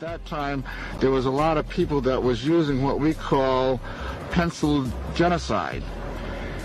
At 0.00 0.22
that 0.22 0.26
time, 0.26 0.62
there 1.00 1.10
was 1.10 1.26
a 1.26 1.30
lot 1.30 1.56
of 1.56 1.68
people 1.68 2.00
that 2.02 2.22
was 2.22 2.46
using 2.46 2.84
what 2.84 3.00
we 3.00 3.14
call 3.14 3.80
pencil 4.30 4.86
genocide. 5.16 5.82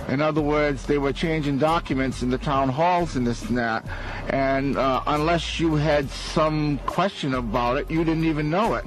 In 0.08 0.22
other 0.22 0.42
words, 0.42 0.86
they 0.86 1.00
were 1.00 1.12
changing 1.12 1.58
documents 1.58 2.22
in 2.22 2.30
the 2.30 2.38
town 2.38 2.70
halls 2.70 3.16
and 3.16 3.26
this 3.26 3.42
and 3.46 3.58
that, 3.58 3.88
and 4.30 4.78
uh, 4.78 5.02
unless 5.08 5.60
you 5.60 5.74
had 5.74 6.12
some 6.12 6.78
question 6.86 7.34
about 7.34 7.78
it, 7.78 7.90
you 7.90 8.04
didn't 8.04 8.26
even 8.26 8.52
know 8.52 8.76
it. 8.76 8.86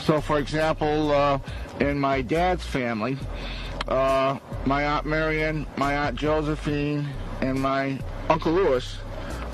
So, 0.00 0.20
for 0.20 0.38
example, 0.38 1.12
uh, 1.12 1.38
in 1.80 1.98
my 1.98 2.20
dad's 2.20 2.66
family, 2.66 3.16
uh, 3.88 4.38
my 4.66 4.84
Aunt 4.84 5.06
Marion, 5.06 5.66
my 5.78 5.96
Aunt 5.96 6.14
Josephine, 6.14 7.08
and 7.40 7.58
my 7.58 7.98
Uncle 8.28 8.52
Lewis 8.52 8.98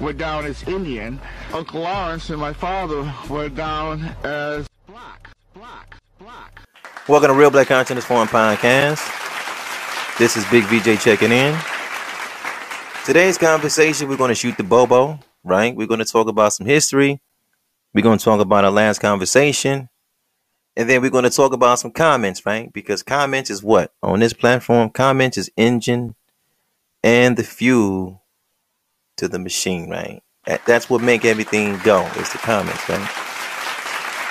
were 0.00 0.12
down 0.12 0.44
as 0.46 0.62
Indian. 0.64 1.20
Uncle 1.52 1.80
Lawrence 1.80 2.30
and 2.30 2.40
my 2.40 2.52
father 2.52 3.12
were 3.28 3.48
down 3.48 4.02
as 4.24 4.68
black, 4.86 5.28
black, 5.54 5.96
black. 6.18 6.60
Welcome 7.08 7.28
to 7.28 7.34
Real 7.34 7.50
Black 7.50 7.68
Consciousness 7.68 8.04
Forum 8.04 8.28
Podcast. 8.28 9.00
This 10.18 10.36
is 10.36 10.44
Big 10.46 10.64
VJ 10.64 11.00
checking 11.00 11.32
in. 11.32 11.58
Today's 13.04 13.38
conversation, 13.38 14.08
we're 14.08 14.16
going 14.16 14.28
to 14.28 14.34
shoot 14.34 14.56
the 14.56 14.62
Bobo, 14.62 15.18
right? 15.42 15.74
We're 15.74 15.86
going 15.86 15.98
to 15.98 16.04
talk 16.04 16.28
about 16.28 16.52
some 16.52 16.66
history. 16.66 17.20
We're 17.94 18.02
going 18.02 18.18
to 18.18 18.24
talk 18.24 18.40
about 18.40 18.64
our 18.64 18.70
last 18.70 19.00
conversation. 19.00 19.88
And 20.76 20.88
then 20.88 21.02
we're 21.02 21.10
going 21.10 21.24
to 21.24 21.30
talk 21.30 21.52
about 21.52 21.78
some 21.80 21.90
comments, 21.90 22.46
right? 22.46 22.72
Because 22.72 23.02
comments 23.02 23.50
is 23.50 23.62
what? 23.62 23.92
On 24.02 24.20
this 24.20 24.32
platform, 24.32 24.90
comments 24.90 25.36
is 25.36 25.50
engine 25.56 26.14
and 27.02 27.36
the 27.36 27.42
fuel 27.42 28.21
to 29.22 29.28
the 29.28 29.38
machine, 29.38 29.88
right? 29.88 30.20
That's 30.66 30.90
what 30.90 31.00
make 31.00 31.24
everything 31.24 31.78
go. 31.84 32.04
Is 32.16 32.32
the 32.32 32.38
comments, 32.38 32.88
right? 32.88 33.08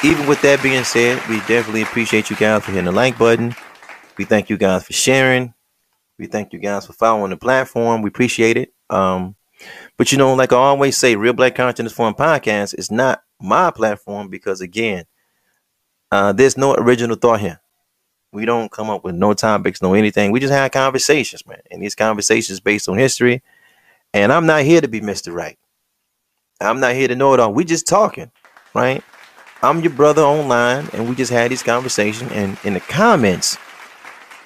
Even 0.04 0.28
with 0.28 0.42
that 0.42 0.62
being 0.62 0.84
said, 0.84 1.26
we 1.30 1.38
definitely 1.42 1.84
appreciate 1.84 2.30
you 2.30 2.36
guys 2.36 2.66
for 2.66 2.72
hitting 2.72 2.86
the 2.86 2.92
like 2.92 3.18
button. 3.18 3.56
We 4.18 4.26
thank 4.26 4.50
you 4.50 4.58
guys 4.58 4.84
for 4.84 4.92
sharing. 4.92 5.54
We 6.20 6.26
thank 6.26 6.52
you 6.52 6.60
guys 6.60 6.88
for 6.88 6.94
following 6.94 7.30
the 7.30 7.38
platform. 7.38 8.02
We 8.02 8.10
appreciate 8.10 8.58
it. 8.58 8.74
Um, 8.90 9.36
but 9.98 10.12
you 10.12 10.18
know, 10.18 10.34
like 10.34 10.52
I 10.52 10.58
always 10.58 10.98
say, 10.98 11.16
Real 11.16 11.34
Black 11.34 11.56
Consciousness 11.56 11.94
Forum 11.94 12.14
Podcast 12.14 12.78
is 12.78 12.92
not 12.92 13.24
my 13.40 13.72
platform 13.72 14.28
because 14.28 14.60
again, 14.60 15.06
uh, 16.12 16.34
there's 16.34 16.58
no 16.58 16.76
original 16.76 17.16
thought 17.16 17.40
here. 17.40 17.62
We 18.34 18.44
don't 18.44 18.72
come 18.72 18.90
up 18.90 19.06
with 19.06 19.16
no 19.16 19.34
topics, 19.34 19.82
no 19.82 19.94
anything. 19.94 20.32
We 20.32 20.42
just 20.42 20.52
have 20.52 20.72
conversations, 20.72 21.48
man. 21.48 21.62
And 21.72 21.82
these 21.82 21.96
conversations 21.96 22.60
based 22.60 22.90
on 22.90 22.98
history. 22.98 23.42
And 24.14 24.32
I'm 24.32 24.46
not 24.46 24.64
here 24.64 24.82
to 24.82 24.88
be 24.88 25.02
Mr. 25.02 25.34
Right. 25.34 25.58
I'm 26.60 26.80
not 26.80 26.94
here 26.94 27.08
to 27.08 27.16
know 27.16 27.34
it 27.34 27.40
all. 27.40 27.54
We 27.54 27.66
just 27.66 27.88
talking, 27.88 28.32
right? 28.74 29.04
I'm 29.64 29.82
your 29.82 29.92
brother 29.92 30.22
online, 30.22 30.88
and 30.94 31.08
we 31.08 31.16
just 31.16 31.32
had 31.32 31.52
this 31.52 31.64
conversation. 31.64 32.30
And 32.30 32.58
in 32.64 32.74
the 32.74 32.80
comments, 32.80 33.58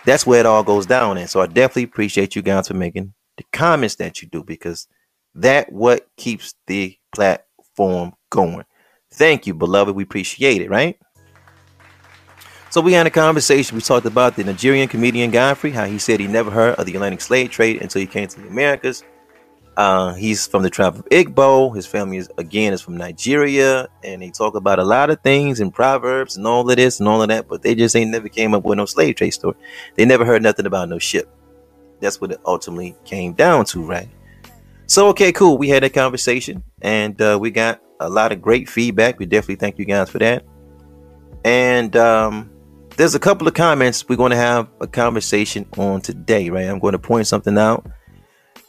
that's 0.06 0.26
where 0.26 0.40
it 0.40 0.46
all 0.46 0.64
goes 0.64 0.86
down. 0.86 1.18
And 1.18 1.30
so 1.30 1.42
I 1.42 1.48
definitely 1.48 1.84
appreciate 1.84 2.36
you 2.36 2.42
guys 2.42 2.68
for 2.68 2.74
making 2.74 3.14
the 3.38 3.44
comments 3.52 3.96
that 3.96 4.22
you 4.22 4.28
do 4.28 4.44
because 4.44 4.88
that 5.34 5.72
what 5.72 6.08
keeps 6.16 6.54
the 6.68 6.98
platform 7.14 8.14
going. 8.30 8.66
Thank 9.12 9.48
you, 9.48 9.54
beloved. 9.54 9.96
We 9.96 10.04
appreciate 10.04 10.62
it, 10.62 10.70
right? 10.70 10.98
So 12.70 12.82
we 12.82 12.94
had 12.94 13.08
a 13.08 13.10
conversation. 13.10 13.76
We 13.76 13.82
talked 13.82 14.06
about 14.06 14.36
the 14.36 14.44
Nigerian 14.44 14.90
comedian 14.90 15.32
Godfrey, 15.32 15.72
how 15.72 15.86
he 15.86 15.98
said 15.98 16.20
he 16.20 16.28
never 16.28 16.52
heard 16.52 16.76
of 16.76 16.86
the 16.86 16.94
Atlantic 16.94 17.22
slave 17.22 17.52
trade 17.52 17.82
until 17.82 18.02
he 18.02 18.08
came 18.08 18.28
to 18.28 18.42
the 18.42 18.48
Americas. 18.48 19.04
Uh, 19.78 20.14
he's 20.14 20.48
from 20.48 20.64
the 20.64 20.70
tribe 20.70 20.96
of 20.96 21.06
Igbo. 21.06 21.76
His 21.76 21.86
family 21.86 22.18
is 22.18 22.30
again 22.38 22.72
is 22.72 22.82
from 22.82 22.96
Nigeria, 22.96 23.88
and 24.04 24.22
they 24.22 24.32
talk 24.32 24.56
about 24.56 24.80
a 24.80 24.84
lot 24.84 25.10
of 25.10 25.22
things 25.22 25.60
and 25.60 25.74
proverbs 25.74 26.38
and 26.38 26.48
all 26.48 26.70
of 26.70 26.76
this 26.78 27.00
and 27.00 27.10
all 27.10 27.22
of 27.22 27.28
that, 27.28 27.48
but 27.50 27.62
they 27.62 27.76
just 27.76 27.96
ain't 27.96 28.12
never 28.12 28.30
came 28.30 28.54
up 28.54 28.64
with 28.64 28.78
no 28.78 28.86
slave 28.86 29.16
trade 29.16 29.32
story. 29.32 29.56
They 29.96 30.06
never 30.06 30.24
heard 30.24 30.42
nothing 30.44 30.66
about 30.66 30.88
no 30.88 30.98
ship. 30.98 31.30
That's 32.00 32.22
what 32.22 32.32
it 32.32 32.40
ultimately 32.46 32.96
came 33.04 33.34
down 33.34 33.66
to, 33.66 33.84
right? 33.84 34.08
So 34.88 35.10
okay, 35.10 35.32
cool. 35.34 35.58
We 35.58 35.68
had 35.68 35.84
that 35.84 35.94
conversation, 35.94 36.64
and 36.82 37.20
uh, 37.22 37.38
we 37.42 37.52
got 37.52 37.82
a 38.00 38.10
lot 38.10 38.32
of 38.32 38.42
great 38.42 38.70
feedback. 38.70 39.20
We 39.20 39.26
definitely 39.26 39.56
thank 39.56 39.78
you 39.78 39.86
guys 39.86 40.10
for 40.10 40.20
that. 40.20 40.46
And 41.44 41.96
um, 41.96 42.50
there's 42.98 43.16
a 43.16 43.20
couple 43.20 43.48
of 43.48 43.54
comments 43.54 44.08
we're 44.08 44.16
going 44.16 44.32
to 44.32 44.38
have 44.38 44.68
a 44.82 44.88
conversation 44.88 45.66
on 45.78 46.02
today, 46.02 46.50
right? 46.50 46.66
I'm 46.66 46.80
going 46.80 46.94
to 46.94 47.00
point 47.00 47.28
something 47.28 47.58
out, 47.58 47.86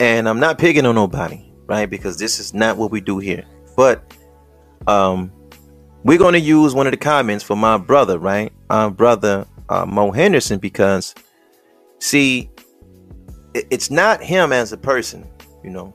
and 0.01 0.29
I'm 0.29 0.41
not 0.41 0.59
picking 0.59 0.87
on 0.87 0.95
nobody, 0.95 1.53
right? 1.67 1.89
Because 1.89 2.19
this 2.19 2.39
is 2.39 2.55
not 2.55 2.77
what 2.77 2.91
we 2.91 3.01
do 3.01 3.19
here. 3.19 3.45
But 3.77 4.15
um, 4.87 5.33
we're 6.05 6.19
going 6.19 6.35
to 6.35 6.41
use 6.41 6.75
one 6.75 6.87
of 6.87 6.93
the 6.93 6.99
comments 6.99 7.45
for 7.45 7.57
my 7.57 7.79
brother, 7.79 8.19
right? 8.19 8.53
Our 8.71 8.91
brother 8.91 9.47
uh, 9.69 9.87
Mo 9.87 10.11
Henderson, 10.11 10.59
because 10.59 11.15
see, 11.99 12.51
it's 13.55 13.91
not 13.91 14.23
him 14.23 14.53
as 14.53 14.73
a 14.73 14.77
person, 14.77 15.27
you 15.65 15.71
know. 15.71 15.95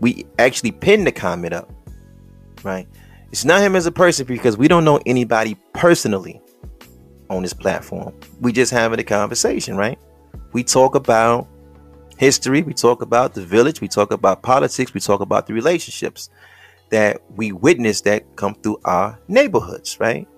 We 0.00 0.26
actually 0.38 0.72
pinned 0.72 1.06
the 1.06 1.12
comment 1.12 1.52
up, 1.52 1.70
right? 2.62 2.88
It's 3.30 3.44
not 3.44 3.60
him 3.60 3.76
as 3.76 3.86
a 3.86 3.92
person 3.92 4.26
because 4.26 4.56
we 4.56 4.66
don't 4.66 4.84
know 4.84 5.00
anybody 5.06 5.56
personally 5.72 6.40
on 7.28 7.42
this 7.42 7.52
platform. 7.52 8.12
We 8.40 8.52
just 8.52 8.72
having 8.72 8.98
a 8.98 9.04
conversation, 9.04 9.76
right? 9.76 9.98
We 10.52 10.64
talk 10.64 10.94
about 10.94 11.46
history, 12.20 12.60
we 12.60 12.74
talk 12.74 13.00
about 13.00 13.32
the 13.32 13.40
village, 13.40 13.80
we 13.80 13.88
talk 13.88 14.12
about 14.12 14.42
politics, 14.42 14.92
we 14.92 15.00
talk 15.00 15.22
about 15.22 15.46
the 15.46 15.54
relationships 15.54 16.28
that 16.90 17.22
we 17.34 17.50
witness 17.50 18.02
that 18.02 18.36
come 18.36 18.54
through 18.56 18.78
our 18.84 19.18
neighborhoods, 19.26 19.98
right? 19.98 20.28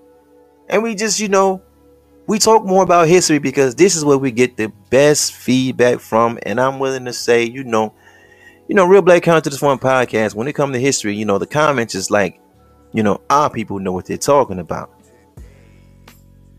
And 0.69 0.85
we 0.85 0.95
just, 0.95 1.19
you 1.19 1.27
know, 1.27 1.61
we 2.29 2.39
talk 2.39 2.65
more 2.65 2.85
about 2.85 3.09
history 3.09 3.41
because 3.41 3.75
this 3.75 3.97
is 3.97 4.05
where 4.05 4.17
we 4.17 4.31
get 4.31 4.57
the 4.57 4.69
best 4.91 5.33
feedback 5.33 5.99
from. 5.99 6.39
And 6.45 6.61
I'm 6.61 6.79
willing 6.79 7.05
to 7.07 7.13
say, 7.13 7.43
you 7.43 7.65
know, 7.65 7.93
you 8.69 8.77
know, 8.77 8.87
Real 8.87 9.03
Black 9.03 9.25
Consciousness 9.25 9.59
Forum 9.59 9.81
podcast, 9.81 10.37
when 10.37 10.47
it 10.47 10.53
comes 10.53 10.75
to 10.75 10.81
history, 10.81 11.17
you 11.17 11.25
know, 11.25 11.39
the 11.39 11.49
comments 11.49 11.97
is 11.97 12.13
like, 12.13 12.41
you 12.93 13.03
know, 13.03 13.21
our 13.29 13.51
people 13.51 13.81
know 13.81 13.91
what 13.91 14.07
they're 14.07 14.17
talking 14.17 14.61
about. 14.61 14.93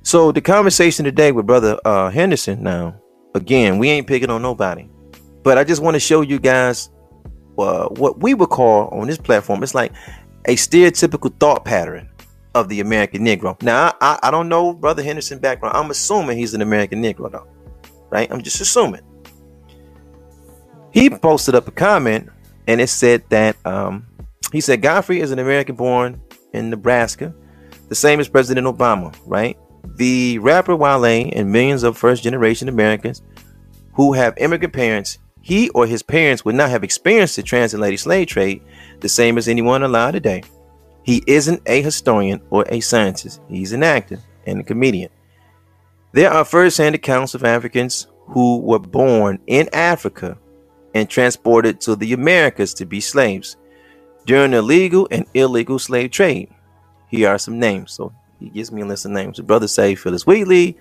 So 0.02 0.34
the 0.34 0.42
conversation 0.42 1.06
today 1.06 1.32
with 1.32 1.46
brother 1.46 1.80
uh, 1.86 2.10
Henderson. 2.10 2.62
Now, 2.62 3.00
again, 3.34 3.78
we 3.78 3.90
ain't 3.90 4.06
picking 4.06 4.30
on 4.30 4.42
nobody, 4.42 4.90
but 5.44 5.58
I 5.58 5.64
just 5.64 5.82
want 5.82 5.96
to 5.96 6.00
show 6.00 6.22
you 6.22 6.40
guys 6.40 6.90
uh, 7.58 7.88
what 7.90 8.22
we 8.22 8.34
would 8.34 8.50
call 8.50 8.88
on 8.90 9.08
this 9.08 9.18
platform. 9.18 9.62
It's 9.64 9.76
like 9.76 9.92
a 10.46 10.56
stereotypical 10.56 11.38
thought 11.40 11.66
pattern 11.66 12.10
of 12.56 12.70
the 12.70 12.80
American 12.80 13.26
Negro. 13.26 13.62
Now, 13.62 13.94
I, 14.02 14.20
I 14.24 14.32
don't 14.32 14.50
know 14.50 14.74
brother 14.74 15.04
Henderson 15.04 15.40
background. 15.40 15.76
I'm 15.76 15.92
assuming 15.92 16.38
he's 16.38 16.54
an 16.54 16.62
American 16.62 17.02
Negro, 17.02 17.32
though, 17.32 17.48
right? 18.10 18.32
I'm 18.32 18.42
just 18.42 18.62
assuming. 18.62 19.02
He 20.92 21.10
posted 21.10 21.56
up 21.56 21.68
a 21.68 21.72
comment, 21.72 22.30
and 22.68 22.80
it 22.80 22.88
said 22.88 23.24
that 23.30 23.56
um, 23.66 24.06
he 24.52 24.62
said 24.62 24.82
Godfrey 24.82 25.20
is 25.20 25.32
an 25.32 25.40
American 25.40 25.76
born 25.76 26.22
in 26.54 26.70
Nebraska, 26.70 27.34
the 27.90 27.96
same 27.96 28.20
as 28.20 28.30
President 28.30 28.68
Obama, 28.68 29.16
right? 29.26 29.58
The 29.96 30.38
rapper 30.40 30.76
Wale 30.76 31.32
and 31.34 31.52
millions 31.52 31.84
of 31.84 31.98
first 31.98 32.24
generation 32.24 32.70
Americans 32.70 33.24
who 33.94 34.14
have 34.14 34.38
immigrant 34.38 34.74
parents, 34.74 35.18
he 35.44 35.70
or 35.70 35.86
his 35.86 36.02
parents 36.02 36.46
would 36.46 36.56
not 36.56 36.70
have 36.70 36.86
experienced 36.86 37.36
the 37.36 37.44
transatlantic 37.44 38.00
slave 38.00 38.28
trade 38.28 38.64
the 39.02 39.10
same 39.10 39.38
as 39.38 39.50
anyone 39.50 39.84
alive 39.84 40.14
today. 40.14 40.42
He 41.04 41.22
isn't 41.28 41.62
a 41.66 41.82
historian 41.82 42.42
or 42.50 42.66
a 42.70 42.80
scientist, 42.80 43.42
he's 43.50 43.74
an 43.74 43.84
actor 43.84 44.20
and 44.48 44.62
a 44.62 44.64
comedian. 44.64 45.12
There 46.14 46.32
are 46.32 46.46
first 46.46 46.78
hand 46.78 46.96
accounts 46.96 47.36
of 47.36 47.44
Africans 47.44 48.08
who 48.28 48.60
were 48.60 48.80
born 48.80 49.40
in 49.48 49.68
Africa 49.74 50.38
and 50.96 51.10
transported 51.10 51.82
to 51.82 51.98
the 51.98 52.14
Americas 52.14 52.74
to 52.76 52.86
be 52.86 53.02
slaves 53.02 53.58
during 54.26 54.52
the 54.52 54.62
legal 54.62 55.10
and 55.12 55.26
illegal 55.34 55.78
slave 55.78 56.12
trade. 56.12 56.54
Here 57.10 57.28
are 57.28 57.38
some 57.38 57.60
names. 57.60 57.92
So 57.92 58.14
he 58.40 58.48
gives 58.50 58.72
me 58.72 58.82
a 58.82 58.86
list 58.86 59.04
of 59.04 59.12
names. 59.12 59.38
The 59.38 59.44
brother 59.44 59.68
say 59.68 59.96
Phillis 59.96 60.26
Wheatley, 60.26 60.78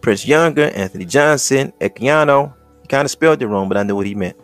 Prince 0.00 0.26
Younger, 0.26 0.70
Anthony 0.74 1.04
Johnson, 1.04 1.74
Equiano. 1.82 2.54
Kind 2.86 3.04
of 3.04 3.10
spelled 3.10 3.42
it 3.42 3.46
wrong, 3.46 3.68
but 3.68 3.76
I 3.76 3.82
knew 3.82 3.96
what 3.96 4.06
he 4.06 4.14
meant. 4.14 4.36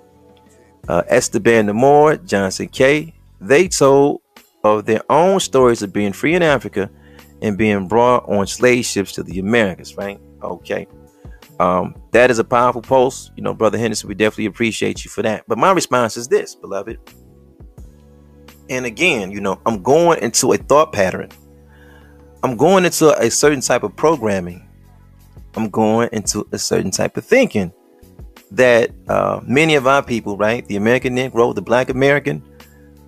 Uh, 0.88 1.02
Esteban 1.08 1.66
Moore, 1.74 2.16
Johnson 2.16 2.68
K. 2.68 3.14
They 3.40 3.68
told 3.68 4.20
of 4.64 4.84
their 4.86 5.02
own 5.10 5.40
stories 5.40 5.82
of 5.82 5.92
being 5.92 6.12
free 6.12 6.34
in 6.34 6.42
Africa 6.42 6.90
and 7.40 7.58
being 7.58 7.88
brought 7.88 8.28
on 8.28 8.46
slave 8.46 8.84
ships 8.84 9.12
to 9.12 9.22
the 9.22 9.38
Americas, 9.40 9.96
right? 9.96 10.20
Okay. 10.42 10.86
Um, 11.58 11.94
that 12.12 12.30
is 12.30 12.38
a 12.38 12.44
powerful 12.44 12.82
post. 12.82 13.32
You 13.36 13.42
know, 13.42 13.54
Brother 13.54 13.78
Henderson, 13.78 14.08
we 14.08 14.14
definitely 14.14 14.46
appreciate 14.46 15.04
you 15.04 15.10
for 15.10 15.22
that. 15.22 15.44
But 15.48 15.58
my 15.58 15.72
response 15.72 16.16
is 16.16 16.28
this, 16.28 16.54
beloved. 16.54 16.98
And 18.70 18.86
again, 18.86 19.32
you 19.32 19.40
know, 19.40 19.60
I'm 19.66 19.82
going 19.82 20.22
into 20.22 20.52
a 20.52 20.56
thought 20.56 20.92
pattern 20.92 21.30
I'm 22.44 22.56
going 22.56 22.84
into 22.84 23.16
a 23.20 23.30
certain 23.30 23.60
type 23.60 23.84
of 23.84 23.94
programming. 23.94 24.68
I'm 25.54 25.70
going 25.70 26.08
into 26.12 26.46
a 26.50 26.58
certain 26.58 26.90
type 26.90 27.16
of 27.16 27.24
thinking 27.24 27.72
that 28.56 28.90
uh, 29.08 29.40
many 29.46 29.74
of 29.74 29.86
our 29.86 30.02
people, 30.02 30.36
right, 30.36 30.66
the 30.66 30.76
American 30.76 31.16
Negro, 31.16 31.54
the 31.54 31.62
Black 31.62 31.88
American, 31.88 32.42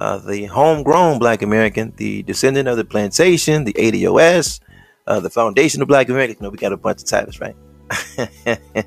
uh, 0.00 0.18
the 0.18 0.46
homegrown 0.46 1.18
Black 1.18 1.42
American, 1.42 1.92
the 1.96 2.22
descendant 2.22 2.68
of 2.68 2.76
the 2.76 2.84
plantation, 2.84 3.64
the 3.64 3.74
ADOS, 3.74 4.60
uh, 5.06 5.20
the 5.20 5.30
foundation 5.30 5.82
of 5.82 5.88
Black 5.88 6.08
America. 6.08 6.34
You 6.38 6.44
know, 6.44 6.50
we 6.50 6.58
got 6.58 6.72
a 6.72 6.76
bunch 6.76 7.02
of 7.02 7.08
titles, 7.08 7.40
right? 7.40 7.56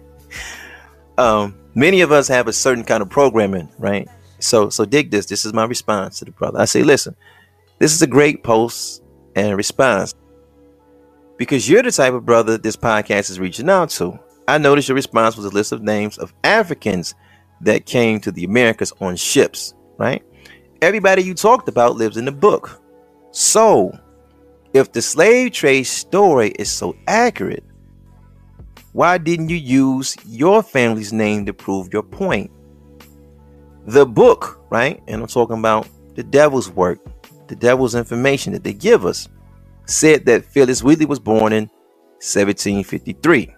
um, 1.18 1.58
many 1.76 2.02
of 2.02 2.12
us 2.12 2.28
have 2.28 2.48
a 2.48 2.54
certain 2.54 2.84
kind 2.84 3.02
of 3.02 3.10
programming, 3.10 3.70
right? 3.78 4.08
So, 4.40 4.70
so 4.70 4.86
dig 4.86 5.12
this. 5.12 5.28
This 5.28 5.46
is 5.46 5.54
my 5.54 5.66
response 5.66 6.20
to 6.20 6.26
the 6.26 6.32
brother. 6.32 6.60
I 6.60 6.66
say, 6.66 6.84
listen, 6.84 7.16
this 7.80 7.94
is 7.94 8.02
a 8.02 8.08
great 8.08 8.44
post 8.44 9.04
and 9.36 9.56
response 9.56 10.16
because 11.38 11.70
you're 11.70 11.84
the 11.84 11.92
type 11.92 12.14
of 12.14 12.26
brother 12.26 12.58
this 12.58 12.76
podcast 12.76 13.30
is 13.30 13.40
reaching 13.40 13.70
out 13.70 13.92
to. 13.92 14.20
I 14.48 14.58
noticed 14.58 14.88
your 14.88 14.96
response 14.96 15.36
was 15.36 15.46
a 15.46 15.50
list 15.50 15.74
of 15.74 15.82
names 15.82 16.18
of 16.18 16.34
Africans 16.44 17.16
that 17.62 17.86
came 17.86 18.22
to 18.22 18.32
the 18.32 18.46
Americas 18.46 18.94
on 19.02 19.18
ships, 19.18 19.74
right? 19.98 20.24
Everybody 20.82 21.24
you 21.24 21.34
talked 21.34 21.68
about 21.68 21.98
lives 21.98 22.16
in 22.16 22.26
the 22.26 22.32
book. 22.32 22.82
So, 23.32 23.92
if 24.74 24.94
the 24.94 25.02
slave 25.02 25.52
trade 25.52 25.84
story 25.84 26.52
is 26.52 26.72
so 26.72 26.96
accurate, 27.08 27.64
why 28.94 29.18
didn't 29.18 29.50
you 29.50 29.58
use 29.58 30.16
your 30.26 30.64
family's 30.64 31.12
name 31.12 31.46
to 31.46 31.54
prove 31.54 31.92
your 31.92 32.04
point? 32.04 32.50
The 33.86 34.06
book, 34.06 34.62
right? 34.70 35.02
And 35.08 35.22
I'm 35.22 35.28
talking 35.28 35.60
about 35.60 35.88
the 36.16 36.24
devil's 36.24 36.70
work, 36.70 37.00
the 37.48 37.56
devil's 37.56 37.96
information 37.96 38.54
that 38.54 38.64
they 38.64 38.74
give 38.74 39.06
us, 39.06 39.28
said 39.86 40.26
that 40.26 40.46
Phillis 40.46 40.84
Wheatley 40.84 41.06
was 41.06 41.20
born 41.20 41.52
in 41.54 41.66
1753. 42.20 43.54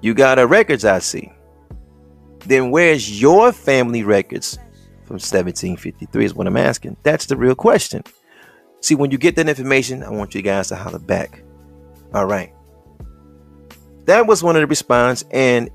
You 0.00 0.14
got 0.14 0.38
our 0.38 0.46
records, 0.46 0.84
I 0.84 0.98
see. 0.98 1.32
Then 2.40 2.70
where's 2.70 3.20
your 3.20 3.52
family 3.52 4.04
records 4.04 4.58
from 5.04 5.14
1753 5.14 6.24
is 6.24 6.34
what 6.34 6.46
I'm 6.46 6.56
asking. 6.56 6.96
That's 7.02 7.26
the 7.26 7.36
real 7.36 7.54
question. 7.54 8.02
See, 8.80 8.94
when 8.94 9.10
you 9.10 9.18
get 9.18 9.36
that 9.36 9.48
information, 9.48 10.02
I 10.02 10.10
want 10.10 10.34
you 10.34 10.42
guys 10.42 10.68
to 10.68 10.76
holler 10.76 10.98
back. 10.98 11.42
All 12.12 12.26
right. 12.26 12.52
That 14.04 14.26
was 14.26 14.42
one 14.42 14.54
of 14.54 14.62
the 14.62 14.66
response, 14.66 15.24
and 15.32 15.70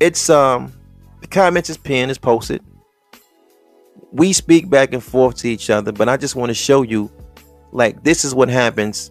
it's 0.00 0.30
um 0.30 0.72
the 1.20 1.26
comments 1.26 1.68
is 1.68 1.76
pinned, 1.76 2.10
is 2.10 2.18
posted. 2.18 2.62
We 4.12 4.32
speak 4.32 4.70
back 4.70 4.94
and 4.94 5.02
forth 5.02 5.36
to 5.38 5.48
each 5.48 5.68
other, 5.68 5.92
but 5.92 6.08
I 6.08 6.16
just 6.16 6.36
want 6.36 6.50
to 6.50 6.54
show 6.54 6.82
you 6.82 7.10
like 7.72 8.02
this 8.02 8.24
is 8.24 8.34
what 8.34 8.48
happens 8.48 9.10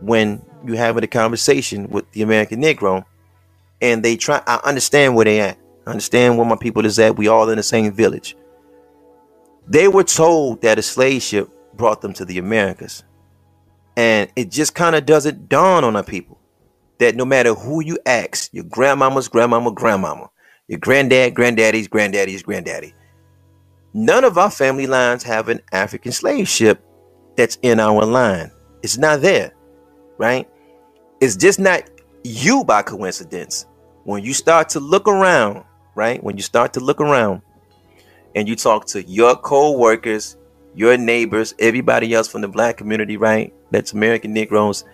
when 0.00 0.44
you're 0.64 0.76
having 0.76 1.04
a 1.04 1.08
conversation 1.08 1.88
with 1.90 2.10
the 2.12 2.22
American 2.22 2.60
Negro 2.60 3.04
and 3.80 4.02
they 4.04 4.16
try 4.16 4.42
I 4.46 4.60
understand 4.64 5.14
where 5.14 5.24
they 5.24 5.40
at. 5.40 5.58
I 5.86 5.90
understand 5.90 6.36
where 6.38 6.46
my 6.46 6.56
people 6.56 6.86
is 6.86 6.98
at. 6.98 7.16
We 7.16 7.28
all 7.28 7.48
in 7.50 7.56
the 7.56 7.62
same 7.62 7.92
village. 7.92 8.36
They 9.68 9.88
were 9.88 10.04
told 10.04 10.62
that 10.62 10.78
a 10.78 10.82
slave 10.82 11.22
ship 11.22 11.48
brought 11.74 12.00
them 12.00 12.12
to 12.14 12.24
the 12.24 12.38
Americas. 12.38 13.04
And 13.96 14.30
it 14.36 14.50
just 14.50 14.74
kind 14.74 14.96
of 14.96 15.06
doesn't 15.06 15.48
dawn 15.48 15.84
on 15.84 15.96
our 15.96 16.02
people 16.04 16.38
that 16.98 17.16
no 17.16 17.24
matter 17.24 17.54
who 17.54 17.82
you 17.82 17.98
ask, 18.06 18.52
your 18.52 18.64
grandmama's 18.64 19.28
grandmama, 19.28 19.72
grandmama, 19.72 20.30
your 20.68 20.78
granddad, 20.78 21.34
granddaddy's 21.34 21.88
granddaddy's 21.88 22.42
granddaddy, 22.42 22.94
none 23.94 24.24
of 24.24 24.38
our 24.38 24.50
family 24.50 24.86
lines 24.86 25.22
have 25.22 25.48
an 25.48 25.60
African 25.72 26.12
slave 26.12 26.48
ship 26.48 26.84
that's 27.36 27.58
in 27.62 27.80
our 27.80 28.04
line. 28.04 28.50
It's 28.82 28.98
not 28.98 29.20
there, 29.22 29.52
right? 30.18 30.48
It's 31.20 31.36
just 31.36 31.58
not 31.58 31.82
you 32.24 32.64
by 32.64 32.82
coincidence. 32.82 33.66
When 34.04 34.24
you 34.24 34.32
start 34.32 34.68
to 34.70 34.80
look 34.80 35.06
around, 35.08 35.64
right? 35.94 36.22
When 36.22 36.36
you 36.36 36.42
start 36.42 36.72
to 36.74 36.80
look 36.80 37.00
around 37.00 37.42
and 38.34 38.48
you 38.48 38.56
talk 38.56 38.86
to 38.86 39.02
your 39.02 39.36
co-workers, 39.36 40.36
your 40.74 40.96
neighbors, 40.96 41.54
everybody 41.58 42.14
else 42.14 42.28
from 42.28 42.40
the 42.40 42.48
black 42.48 42.76
community, 42.76 43.16
right? 43.16 43.52
That's 43.70 43.92
American 43.92 44.32
Negroes. 44.32 44.84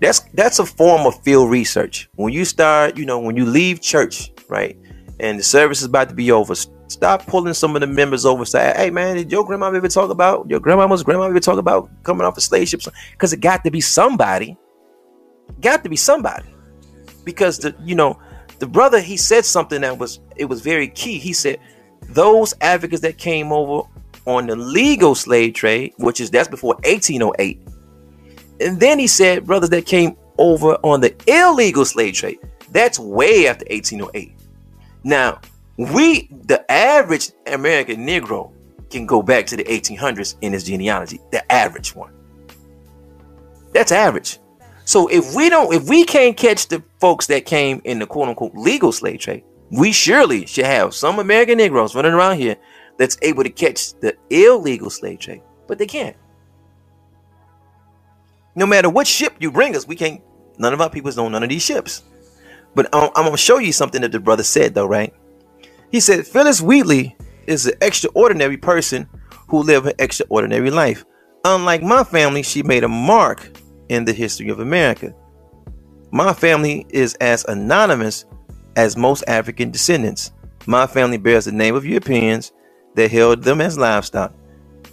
That's 0.00 0.20
that's 0.34 0.58
a 0.58 0.66
form 0.66 1.06
of 1.06 1.22
field 1.22 1.50
research. 1.50 2.08
When 2.16 2.32
you 2.32 2.44
start, 2.44 2.98
you 2.98 3.06
know, 3.06 3.18
when 3.18 3.36
you 3.36 3.44
leave 3.44 3.80
church, 3.80 4.32
right? 4.48 4.76
And 5.20 5.38
the 5.38 5.42
service 5.42 5.78
is 5.78 5.86
about 5.86 6.08
to 6.08 6.14
be 6.14 6.32
over, 6.32 6.54
stop 6.88 7.26
pulling 7.26 7.54
some 7.54 7.76
of 7.76 7.80
the 7.80 7.86
members 7.86 8.26
over. 8.26 8.44
Say, 8.44 8.72
hey 8.76 8.90
man, 8.90 9.16
did 9.16 9.30
your 9.30 9.44
grandma 9.44 9.70
ever 9.70 9.88
talk 9.88 10.10
about 10.10 10.50
your 10.50 10.60
grandmama's 10.60 11.02
grandma 11.02 11.24
ever 11.24 11.40
talk 11.40 11.58
about 11.58 11.88
coming 12.02 12.26
off 12.26 12.36
a 12.36 12.40
slave 12.40 12.68
ship? 12.68 12.82
Because 13.12 13.32
it 13.32 13.40
got 13.40 13.64
to 13.64 13.70
be 13.70 13.80
somebody. 13.80 14.58
Got 15.60 15.82
to 15.84 15.88
be 15.88 15.96
somebody. 15.96 16.46
Because 17.24 17.58
the 17.58 17.74
you 17.82 17.94
know 17.94 18.18
the 18.58 18.66
brother 18.66 19.00
he 19.00 19.16
said 19.16 19.44
something 19.44 19.80
that 19.80 19.98
was 19.98 20.20
it 20.36 20.44
was 20.46 20.60
very 20.60 20.88
key. 20.88 21.18
He 21.18 21.32
said 21.32 21.58
those 22.02 22.54
advocates 22.60 23.02
that 23.02 23.18
came 23.18 23.52
over 23.52 23.88
on 24.26 24.46
the 24.46 24.56
legal 24.56 25.14
slave 25.14 25.54
trade, 25.54 25.94
which 25.98 26.20
is 26.20 26.30
that's 26.30 26.48
before 26.48 26.74
1808, 26.84 27.60
and 28.60 28.78
then 28.78 28.98
he 28.98 29.06
said 29.06 29.46
brothers 29.46 29.70
that 29.70 29.86
came 29.86 30.16
over 30.38 30.74
on 30.82 31.00
the 31.00 31.14
illegal 31.26 31.84
slave 31.84 32.14
trade. 32.14 32.38
That's 32.70 32.98
way 32.98 33.46
after 33.46 33.64
1808. 33.70 34.34
Now 35.02 35.40
we, 35.76 36.28
the 36.46 36.70
average 36.70 37.32
American 37.46 38.06
Negro, 38.06 38.52
can 38.90 39.06
go 39.06 39.22
back 39.22 39.46
to 39.46 39.56
the 39.56 39.64
1800s 39.64 40.36
in 40.40 40.52
his 40.52 40.64
genealogy. 40.64 41.20
The 41.32 41.50
average 41.52 41.94
one. 41.94 42.12
That's 43.72 43.90
average. 43.90 44.38
So 44.84 45.08
if 45.08 45.34
we 45.34 45.48
don't, 45.48 45.72
if 45.72 45.88
we 45.88 46.04
can't 46.04 46.36
catch 46.36 46.68
the 46.68 46.82
folks 47.00 47.26
that 47.28 47.46
came 47.46 47.80
in 47.84 47.98
the 47.98 48.06
quote 48.06 48.28
unquote 48.28 48.54
legal 48.54 48.92
slave 48.92 49.20
trade, 49.20 49.44
we 49.70 49.92
surely 49.92 50.46
should 50.46 50.66
have 50.66 50.94
some 50.94 51.18
American 51.18 51.58
Negroes 51.58 51.94
running 51.94 52.12
around 52.12 52.38
here 52.38 52.56
that's 52.98 53.16
able 53.22 53.42
to 53.42 53.50
catch 53.50 53.94
the 53.94 54.14
illegal 54.30 54.90
slave 54.90 55.18
trade, 55.18 55.42
but 55.66 55.78
they 55.78 55.86
can't. 55.86 56.16
No 58.54 58.66
matter 58.66 58.88
what 58.88 59.06
ship 59.06 59.34
you 59.40 59.50
bring 59.50 59.74
us, 59.74 59.88
we 59.88 59.96
can't. 59.96 60.20
None 60.58 60.72
of 60.72 60.80
our 60.80 60.90
people 60.90 61.10
know 61.16 61.28
none 61.28 61.42
of 61.42 61.48
these 61.48 61.64
ships. 61.64 62.04
But 62.74 62.88
I'm, 62.92 63.10
I'm 63.16 63.24
gonna 63.24 63.36
show 63.36 63.58
you 63.58 63.72
something 63.72 64.02
that 64.02 64.12
the 64.12 64.20
brother 64.20 64.44
said 64.44 64.74
though, 64.74 64.86
right? 64.86 65.12
He 65.90 66.00
said 66.00 66.26
Phillis 66.26 66.60
Wheatley 66.60 67.16
is 67.46 67.66
an 67.66 67.74
extraordinary 67.80 68.56
person 68.56 69.08
who 69.48 69.62
lived 69.62 69.86
an 69.86 69.94
extraordinary 69.98 70.70
life. 70.70 71.04
Unlike 71.44 71.82
my 71.82 72.04
family, 72.04 72.42
she 72.42 72.62
made 72.62 72.84
a 72.84 72.88
mark 72.88 73.50
in 73.88 74.04
the 74.04 74.12
history 74.12 74.48
of 74.48 74.60
America. 74.60 75.14
My 76.10 76.32
family 76.32 76.86
is 76.90 77.14
as 77.16 77.44
anonymous 77.46 78.24
as 78.76 78.96
most 78.96 79.24
African 79.26 79.70
descendants. 79.70 80.32
My 80.66 80.86
family 80.86 81.18
bears 81.18 81.44
the 81.44 81.52
name 81.52 81.74
of 81.74 81.84
Europeans 81.84 82.52
that 82.94 83.10
held 83.10 83.42
them 83.42 83.60
as 83.60 83.76
livestock. 83.76 84.32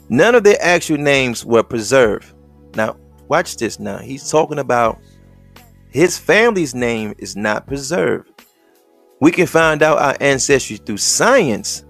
None 0.10 0.36
of 0.36 0.44
their 0.44 0.58
actual 0.62 0.98
names 0.98 1.46
were 1.46 1.64
preserved. 1.64 2.34
Now, 2.76 2.98
watch 3.28 3.58
this 3.58 3.80
now. 3.80 4.00
He's 4.00 4.30
talking 4.30 4.60
about 4.60 5.00
his 5.90 6.18
family's 6.18 6.74
name 6.74 7.14
is 7.18 7.36
not 7.36 7.68
preserved. 7.68 8.44
We 9.20 9.32
can 9.32 9.46
find 9.46 9.84
out 9.84 10.00
our 10.00 10.18
ancestry 10.20 10.78
through 10.78 10.98
science. 10.98 11.86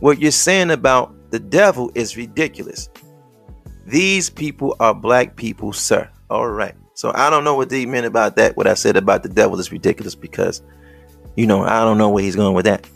What 0.00 0.20
you're 0.20 0.30
saying 0.30 0.70
about 0.70 1.30
the 1.30 1.38
devil 1.38 1.90
is 1.94 2.16
ridiculous. 2.16 2.88
These 3.86 4.30
people 4.30 4.76
are 4.80 4.94
black 4.94 5.36
people, 5.36 5.72
sir. 5.72 6.08
All 6.32 6.48
right. 6.48 6.74
So 6.94 7.12
I 7.14 7.28
don't 7.28 7.44
know 7.44 7.54
what 7.54 7.68
they 7.68 7.84
meant 7.84 8.06
about 8.06 8.36
that. 8.36 8.56
What 8.56 8.66
I 8.66 8.72
said 8.72 8.96
about 8.96 9.22
the 9.22 9.28
devil 9.28 9.60
is 9.60 9.70
ridiculous 9.70 10.14
because, 10.14 10.62
you 11.36 11.46
know, 11.46 11.62
I 11.62 11.80
don't 11.80 11.98
know 11.98 12.08
where 12.08 12.24
he's 12.24 12.36
going 12.36 12.54
with 12.54 12.64
that. 12.64 12.88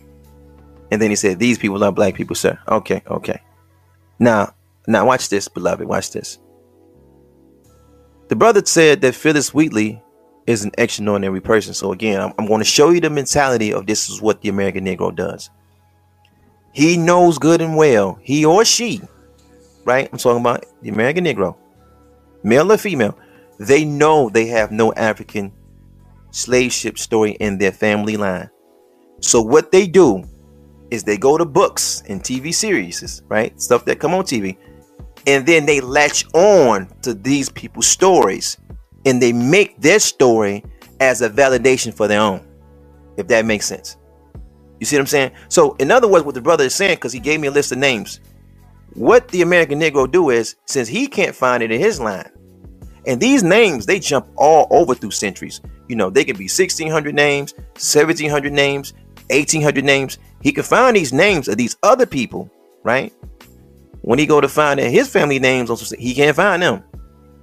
And 0.90 1.02
then 1.02 1.10
he 1.10 1.16
said, 1.16 1.38
These 1.38 1.58
people 1.58 1.84
are 1.84 1.92
black 1.92 2.14
people, 2.14 2.34
sir. 2.34 2.58
Okay, 2.66 3.02
okay. 3.06 3.38
Now, 4.18 4.54
now 4.88 5.04
watch 5.04 5.28
this, 5.28 5.48
beloved. 5.48 5.86
Watch 5.86 6.12
this. 6.12 6.38
The 8.28 8.36
brother 8.36 8.64
said 8.64 9.02
that 9.02 9.14
Phillis 9.14 9.52
Wheatley 9.52 10.02
is 10.46 10.64
an 10.64 10.72
extraordinary 10.78 11.42
person. 11.42 11.74
So 11.74 11.92
again, 11.92 12.18
I'm, 12.18 12.32
I'm 12.38 12.46
going 12.46 12.60
to 12.60 12.64
show 12.64 12.88
you 12.88 13.00
the 13.00 13.10
mentality 13.10 13.70
of 13.70 13.86
this 13.86 14.08
is 14.08 14.22
what 14.22 14.40
the 14.40 14.48
American 14.48 14.86
Negro 14.86 15.14
does. 15.14 15.50
He 16.72 16.96
knows 16.96 17.36
good 17.36 17.60
and 17.60 17.76
well, 17.76 18.18
he 18.22 18.46
or 18.46 18.64
she, 18.64 19.02
right? 19.84 20.08
I'm 20.10 20.16
talking 20.16 20.40
about 20.40 20.64
the 20.80 20.88
American 20.88 21.26
Negro, 21.26 21.54
male 22.42 22.72
or 22.72 22.78
female. 22.78 23.18
They 23.58 23.84
know 23.84 24.28
they 24.28 24.46
have 24.46 24.70
no 24.70 24.92
African 24.94 25.52
slave 26.30 26.72
ship 26.72 26.98
story 26.98 27.32
in 27.32 27.58
their 27.58 27.72
family 27.72 28.16
line. 28.16 28.50
So 29.20 29.40
what 29.40 29.72
they 29.72 29.86
do 29.86 30.24
is 30.90 31.02
they 31.02 31.16
go 31.16 31.38
to 31.38 31.44
books 31.44 32.02
and 32.08 32.22
TV 32.22 32.54
series, 32.54 33.22
right? 33.28 33.60
Stuff 33.60 33.84
that 33.86 33.98
come 33.98 34.14
on 34.14 34.24
TV, 34.24 34.56
and 35.26 35.46
then 35.46 35.66
they 35.66 35.80
latch 35.80 36.24
on 36.34 36.88
to 37.02 37.14
these 37.14 37.48
people's 37.48 37.86
stories 37.86 38.58
and 39.04 39.20
they 39.20 39.32
make 39.32 39.80
their 39.80 39.98
story 39.98 40.64
as 41.00 41.22
a 41.22 41.30
validation 41.30 41.94
for 41.94 42.08
their 42.08 42.20
own, 42.20 42.46
if 43.16 43.26
that 43.28 43.44
makes 43.44 43.66
sense. 43.66 43.96
You 44.80 44.86
see 44.86 44.96
what 44.96 45.00
I'm 45.00 45.06
saying? 45.06 45.30
So, 45.48 45.74
in 45.74 45.90
other 45.90 46.08
words, 46.08 46.24
what 46.24 46.34
the 46.34 46.40
brother 46.40 46.64
is 46.64 46.74
saying, 46.74 46.96
because 46.96 47.12
he 47.12 47.20
gave 47.20 47.40
me 47.40 47.48
a 47.48 47.50
list 47.50 47.72
of 47.72 47.78
names, 47.78 48.20
what 48.94 49.28
the 49.28 49.42
American 49.42 49.80
Negro 49.80 50.10
do 50.10 50.30
is, 50.30 50.56
since 50.66 50.88
he 50.88 51.06
can't 51.06 51.34
find 51.34 51.62
it 51.62 51.70
in 51.70 51.80
his 51.80 52.00
line, 52.00 52.30
and 53.06 53.20
these 53.20 53.42
names 53.42 53.86
they 53.86 53.98
jump 53.98 54.26
all 54.36 54.66
over 54.70 54.94
through 54.94 55.12
centuries. 55.12 55.60
You 55.88 55.96
know, 55.96 56.10
they 56.10 56.24
can 56.24 56.36
be 56.36 56.44
1600 56.44 57.14
names, 57.14 57.54
1700 57.74 58.52
names, 58.52 58.92
1800 59.30 59.84
names. 59.84 60.18
He 60.42 60.52
can 60.52 60.64
find 60.64 60.96
these 60.96 61.12
names 61.12 61.48
of 61.48 61.56
these 61.56 61.76
other 61.82 62.06
people, 62.06 62.50
right? 62.82 63.12
when 64.06 64.20
he 64.20 64.24
go 64.26 64.40
to 64.40 64.48
find 64.48 64.78
his 64.78 65.08
family 65.08 65.40
names 65.40 65.68
on 65.68 65.76
he 65.98 66.14
can't 66.14 66.36
find 66.36 66.62
them. 66.62 66.84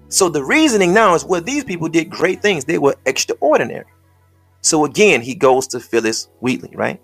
So 0.08 0.30
the 0.30 0.42
reasoning 0.42 0.94
now 0.94 1.14
is 1.14 1.26
well, 1.26 1.42
these 1.42 1.66
people 1.66 1.90
did 1.90 2.10
great 2.10 2.42
things. 2.42 2.64
They 2.64 2.78
were 2.78 2.96
extraordinary. 3.06 3.86
So 4.62 4.86
again, 4.86 5.22
he 5.22 5.36
goes 5.36 5.68
to 5.68 5.82
Phillis 5.82 6.30
Wheatley, 6.40 6.74
right? 6.74 7.02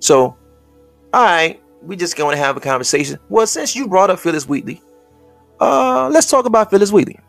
So, 0.00 0.36
all 1.14 1.22
right, 1.22 1.62
we 1.80 1.94
just 1.94 2.16
going 2.16 2.34
to 2.34 2.42
have 2.42 2.56
a 2.56 2.60
conversation. 2.60 3.20
Well, 3.28 3.46
since 3.46 3.76
you 3.76 3.86
brought 3.86 4.10
up 4.10 4.18
Phillis 4.18 4.48
Wheatley, 4.48 4.82
uh, 5.60 6.08
let's 6.08 6.28
talk 6.28 6.46
about 6.46 6.68
Phillis 6.68 6.90
Wheatley, 6.90 7.20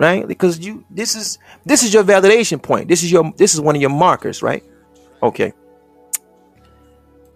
right? 0.00 0.26
Because 0.26 0.58
you 0.58 0.82
this 0.90 1.14
is 1.14 1.38
this 1.66 1.82
is 1.84 1.92
your 1.92 2.02
validation 2.02 2.60
point. 2.60 2.88
This 2.88 3.04
is 3.04 3.12
your 3.12 3.32
this 3.36 3.54
is 3.54 3.60
one 3.60 3.76
of 3.76 3.82
your 3.82 3.90
markers, 3.90 4.42
right? 4.42 4.64
Okay. 5.22 5.52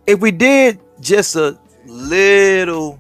If 0.07 0.21
we 0.21 0.31
did 0.31 0.81
just 1.01 1.37
a 1.37 1.59
little 1.87 2.99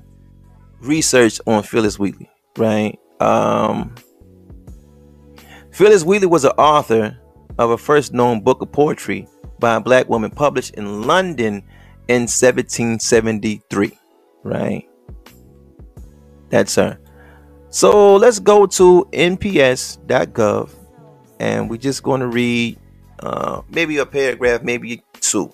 research 0.80 1.40
on 1.46 1.62
Phillis 1.62 1.98
Wheatley, 1.98 2.30
right? 2.58 2.98
Um, 3.20 3.94
Phillis 5.72 6.04
Wheatley 6.04 6.26
was 6.26 6.44
an 6.44 6.52
author 6.52 7.18
of 7.58 7.70
a 7.70 7.78
first 7.78 8.12
known 8.12 8.40
book 8.40 8.60
of 8.60 8.70
poetry 8.70 9.26
by 9.60 9.76
a 9.76 9.80
black 9.80 10.10
woman 10.10 10.30
published 10.30 10.74
in 10.74 11.02
London 11.06 11.64
in 12.08 12.22
1773, 12.22 13.98
right? 14.42 14.86
That's 16.50 16.74
her. 16.76 16.98
So 17.74 18.14
let's 18.14 18.38
go 18.38 18.66
to 18.66 19.04
nps.gov 19.12 20.70
and 21.40 21.68
we're 21.68 21.76
just 21.76 22.04
going 22.04 22.20
to 22.20 22.28
read 22.28 22.78
uh, 23.18 23.62
maybe 23.68 23.98
a 23.98 24.06
paragraph, 24.06 24.62
maybe 24.62 25.02
two. 25.14 25.52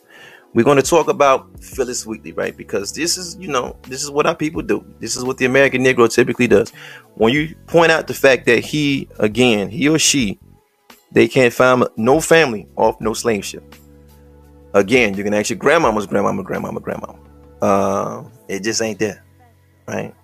We're 0.53 0.67
going 0.67 0.77
to 0.77 0.83
talk 0.83 1.09
about 1.09 1.65
Phillis 1.65 2.05
Wheatley, 2.05 2.33
right? 2.33 2.55
Because 2.55 2.93
this 2.93 3.17
is, 3.17 3.37
you 3.37 3.49
know, 3.49 3.75
this 3.85 4.03
is 4.05 4.11
what 4.11 4.27
our 4.27 4.35
people 4.35 4.61
do. 4.61 4.85
This 4.99 5.17
is 5.17 5.25
what 5.25 5.39
the 5.39 5.47
American 5.47 5.83
Negro 5.83 6.15
typically 6.15 6.47
does. 6.47 6.73
When 7.15 7.33
you 7.33 7.55
point 7.67 7.91
out 7.91 8.07
the 8.07 8.13
fact 8.13 8.45
that 8.45 8.59
he, 8.59 9.09
again, 9.19 9.71
he 9.71 9.89
or 9.89 9.99
she, 9.99 10.39
they 11.13 11.27
can't 11.27 11.55
find 11.55 11.89
no 11.97 12.21
family 12.21 12.69
off 12.77 13.01
no 13.01 13.15
slave 13.15 13.47
ship. 13.47 13.75
Again, 14.75 15.15
you 15.15 15.25
can 15.25 15.33
ask 15.33 15.49
your 15.49 15.59
grandmama's 15.59 16.07
grandmama, 16.07 16.43
grandmama, 16.43 16.81
grandmama. 16.81 17.19
Uh, 17.63 18.25
it 18.47 18.63
just 18.63 18.83
ain't 18.83 18.99
there, 18.99 19.25
right? 19.89 20.15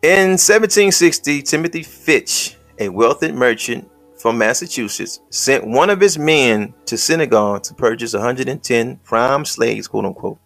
In 0.00 0.38
1760, 0.38 1.42
Timothy 1.42 1.82
Fitch, 1.82 2.56
a 2.78 2.88
wealthy 2.88 3.32
merchant 3.32 3.90
from 4.16 4.38
Massachusetts 4.38 5.18
sent 5.30 5.66
one 5.66 5.90
of 5.90 6.00
his 6.00 6.16
men 6.16 6.72
to 6.86 6.96
Senegal 6.96 7.58
to 7.58 7.74
purchase 7.74 8.14
110 8.14 8.98
prime 8.98 9.44
slaves, 9.44 9.88
quote 9.88 10.04
unquote. 10.04 10.38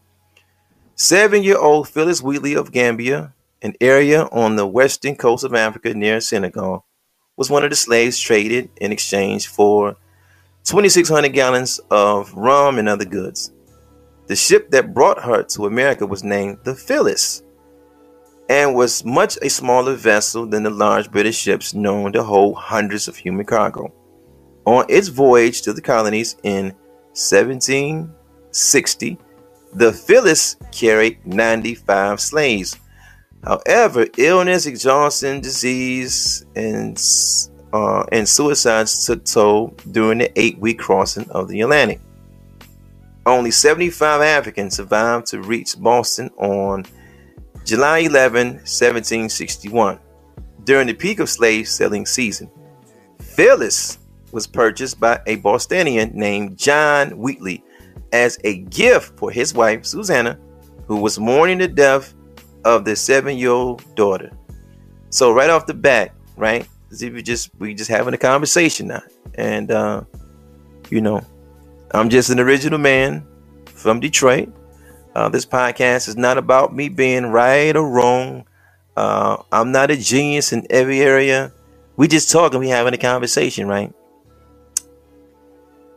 Seven 0.95 1.43
year 1.43 1.59
old 1.59 1.87
Phillis 1.87 2.23
Wheatley 2.23 2.55
of 2.55 2.73
Gambia, 2.73 3.35
an 3.61 3.75
area 3.79 4.23
on 4.33 4.57
the 4.57 4.67
western 4.67 5.17
coast 5.17 5.45
of 5.45 5.55
Africa 5.55 5.93
near 5.93 6.23
Senegal, 6.23 6.87
was 7.37 7.51
one 7.51 7.63
of 7.63 7.69
the 7.69 7.77
slaves 7.77 8.19
traded 8.19 8.71
in 8.81 8.91
exchange 8.91 9.49
for 9.49 9.99
2,600 10.65 11.31
gallons 11.31 11.79
of 11.91 12.33
rum 12.33 12.79
and 12.79 12.89
other 12.89 13.05
goods. 13.05 13.53
The 14.29 14.37
ship 14.37 14.71
that 14.71 14.95
brought 14.95 15.25
her 15.25 15.43
to 15.43 15.67
America 15.67 16.07
was 16.07 16.25
named 16.25 16.61
the 16.65 16.75
Phillis 16.75 17.43
and 18.53 18.75
was 18.75 19.03
much 19.03 19.39
a 19.41 19.49
smaller 19.49 19.95
vessel 19.95 20.45
than 20.45 20.63
the 20.63 20.69
large 20.69 21.11
British 21.11 21.39
ships 21.39 21.73
known 21.73 22.13
to 22.13 22.23
hold 22.23 22.55
hundreds 22.57 23.09
of 23.09 23.17
human 23.17 23.47
cargo. 23.47 23.91
On 24.67 24.85
its 24.91 25.09
voyage 25.09 25.63
to 25.63 25.73
the 25.73 25.81
colonies 25.81 26.37
in 26.43 26.67
1760, 27.15 29.17
the 29.73 29.91
Phillis 29.91 30.57
carried 30.71 31.27
95 31.27 32.21
slaves. 32.21 32.79
However, 33.43 34.07
illness, 34.19 34.67
exhaustion, 34.67 35.41
disease, 35.41 36.45
and 36.55 37.03
uh, 37.73 38.05
and 38.13 38.29
suicides 38.29 39.07
took 39.07 39.25
toll 39.25 39.75
during 39.93 40.19
the 40.19 40.31
eight-week 40.39 40.79
crossing 40.79 41.27
of 41.31 41.49
the 41.49 41.63
Atlantic. 41.63 42.03
Only 43.25 43.51
75 43.51 44.21
Africans 44.21 44.77
survived 44.77 45.29
to 45.29 45.41
reach 45.41 45.81
Boston 45.81 46.29
on 46.37 46.85
July 47.65 47.99
11, 47.99 48.55
1761, 48.55 49.99
during 50.65 50.87
the 50.87 50.95
peak 50.95 51.21
of 51.21 51.29
slave 51.29 51.69
selling 51.69 52.07
season. 52.07 52.51
Phillis 53.21 53.99
was 54.33 54.47
purchased 54.47 54.99
by 54.99 55.21
a 55.27 55.37
Bostonian 55.37 56.11
named 56.15 56.59
John 56.59 57.11
Wheatley 57.19 57.63
as 58.13 58.39
a 58.45 58.59
gift 58.59 59.19
for 59.19 59.31
his 59.31 59.55
wife, 59.55 59.85
Susanna, 59.85 60.39
who 60.87 60.97
was 60.97 61.19
mourning 61.19 61.59
the 61.59 61.69
death 61.69 62.15
of 62.65 62.85
their 62.85 62.97
seven 62.97 63.37
year 63.37 63.51
old 63.51 63.83
daughter. 63.95 64.31
So, 65.11 65.33
right 65.33 65.51
off 65.51 65.67
the 65.67 65.75
bat, 65.75 66.15
right, 66.37 66.67
we 67.01 67.23
just 67.23 67.51
we 67.59 67.75
just 67.75 67.91
having 67.91 68.15
a 68.15 68.19
conversation 68.19 68.89
now. 68.89 69.03
And 69.35 69.71
uh, 69.71 70.03
you 70.91 71.01
know, 71.01 71.23
I'm 71.93 72.09
just 72.09 72.31
an 72.31 72.41
original 72.41 72.79
man 72.79 73.27
from 73.67 74.01
Detroit. 74.01 74.53
Uh, 75.15 75.29
this 75.29 75.45
podcast 75.45 76.09
is 76.09 76.17
not 76.17 76.39
about 76.39 76.75
me 76.75 76.89
being 76.89 77.27
right 77.27 77.77
or 77.77 77.89
wrong. 77.89 78.45
Uh, 78.97 79.43
I'm 79.53 79.73
not 79.73 79.91
a 79.91 79.97
genius 79.97 80.53
in 80.53 80.67
every 80.71 81.01
area. 81.01 81.53
We 81.97 82.09
just 82.09 82.31
talking, 82.31 82.61
we 82.61 82.69
having 82.69 82.95
a 82.95 82.99
conversation, 82.99 83.69
right? 83.69 83.93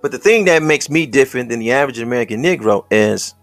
But 0.01 0.11
the 0.11 0.17
thing 0.17 0.45
that 0.45 0.61
makes 0.61 0.89
me 0.89 1.05
different 1.05 1.49
than 1.49 1.59
the 1.59 1.71
average 1.71 1.99
American 1.99 2.43
Negro 2.43 2.85
is 2.91 3.33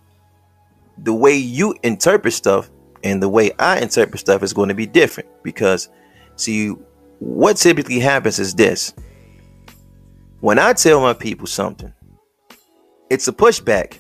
the 0.98 1.14
way 1.14 1.36
you 1.36 1.74
interpret 1.82 2.34
stuff 2.34 2.70
and 3.02 3.22
the 3.22 3.28
way 3.28 3.50
I 3.58 3.80
interpret 3.80 4.20
stuff 4.20 4.42
is 4.42 4.52
going 4.52 4.68
to 4.68 4.74
be 4.74 4.86
different. 4.86 5.28
Because, 5.42 5.88
see, 6.36 6.68
what 7.18 7.56
typically 7.56 7.98
happens 7.98 8.38
is 8.38 8.54
this 8.54 8.94
when 10.40 10.58
I 10.58 10.72
tell 10.72 11.00
my 11.00 11.14
people 11.14 11.46
something, 11.46 11.92
it's 13.10 13.26
a 13.26 13.32
pushback 13.32 13.98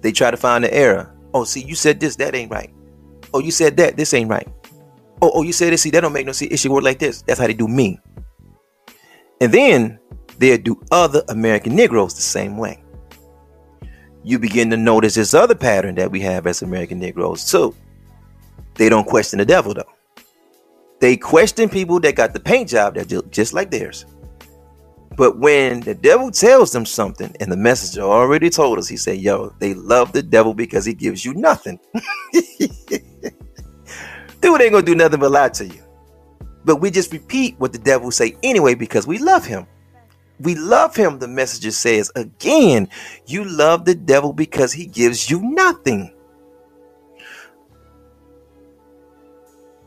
they 0.00 0.12
try 0.12 0.30
to 0.30 0.36
find 0.36 0.64
the 0.64 0.72
error. 0.72 1.14
Oh, 1.32 1.44
see, 1.44 1.62
you 1.62 1.74
said 1.74 2.00
this, 2.00 2.16
that 2.16 2.34
ain't 2.34 2.50
right. 2.50 2.72
Oh, 3.32 3.38
you 3.40 3.50
said 3.50 3.76
that, 3.76 3.96
this 3.96 4.14
ain't 4.14 4.30
right. 4.30 4.48
Oh, 5.22 5.30
oh, 5.34 5.42
you 5.42 5.52
said 5.52 5.72
this, 5.72 5.82
see, 5.82 5.90
that 5.90 6.00
don't 6.00 6.12
make 6.12 6.26
no 6.26 6.32
sense. 6.32 6.50
It 6.52 6.56
should 6.58 6.72
work 6.72 6.84
like 6.84 6.98
this. 6.98 7.22
That's 7.22 7.38
how 7.38 7.46
they 7.46 7.54
do 7.54 7.68
me. 7.68 8.00
And 9.40 9.52
then 9.52 9.98
they'll 10.38 10.58
do 10.58 10.82
other 10.90 11.22
American 11.28 11.76
Negroes 11.76 12.14
the 12.14 12.22
same 12.22 12.56
way. 12.56 12.82
You 14.22 14.38
begin 14.38 14.70
to 14.70 14.76
notice 14.76 15.14
this 15.14 15.32
other 15.32 15.54
pattern 15.54 15.94
that 15.94 16.10
we 16.10 16.20
have 16.20 16.46
as 16.46 16.62
American 16.62 16.98
Negroes 16.98 17.50
too. 17.50 17.74
They 18.74 18.88
don't 18.88 19.06
question 19.06 19.38
the 19.38 19.46
devil 19.46 19.72
though. 19.72 19.92
They 21.00 21.16
question 21.16 21.70
people 21.70 22.00
that 22.00 22.16
got 22.16 22.34
the 22.34 22.40
paint 22.40 22.68
job 22.68 22.94
that 22.96 23.30
just 23.30 23.54
like 23.54 23.70
theirs. 23.70 24.04
But 25.20 25.36
when 25.36 25.80
the 25.80 25.94
devil 25.94 26.30
tells 26.30 26.72
them 26.72 26.86
something, 26.86 27.36
and 27.40 27.52
the 27.52 27.56
messenger 27.58 28.00
already 28.00 28.48
told 28.48 28.78
us, 28.78 28.88
he 28.88 28.96
said, 28.96 29.18
Yo, 29.18 29.54
they 29.58 29.74
love 29.74 30.12
the 30.12 30.22
devil 30.22 30.54
because 30.54 30.86
he 30.86 30.94
gives 30.94 31.26
you 31.26 31.34
nothing. 31.34 31.78
Dude 32.32 33.02
ain't 34.62 34.72
gonna 34.72 34.80
do 34.80 34.94
nothing 34.94 35.20
but 35.20 35.30
lie 35.30 35.50
to 35.50 35.66
you. 35.66 35.82
But 36.64 36.76
we 36.76 36.90
just 36.90 37.12
repeat 37.12 37.54
what 37.60 37.74
the 37.74 37.78
devil 37.78 38.10
say 38.10 38.34
anyway 38.42 38.74
because 38.74 39.06
we 39.06 39.18
love 39.18 39.44
him. 39.44 39.66
We 40.38 40.54
love 40.54 40.96
him, 40.96 41.18
the 41.18 41.28
messenger 41.28 41.72
says. 41.72 42.10
Again, 42.16 42.88
you 43.26 43.44
love 43.44 43.84
the 43.84 43.94
devil 43.94 44.32
because 44.32 44.72
he 44.72 44.86
gives 44.86 45.28
you 45.28 45.42
nothing. 45.42 46.14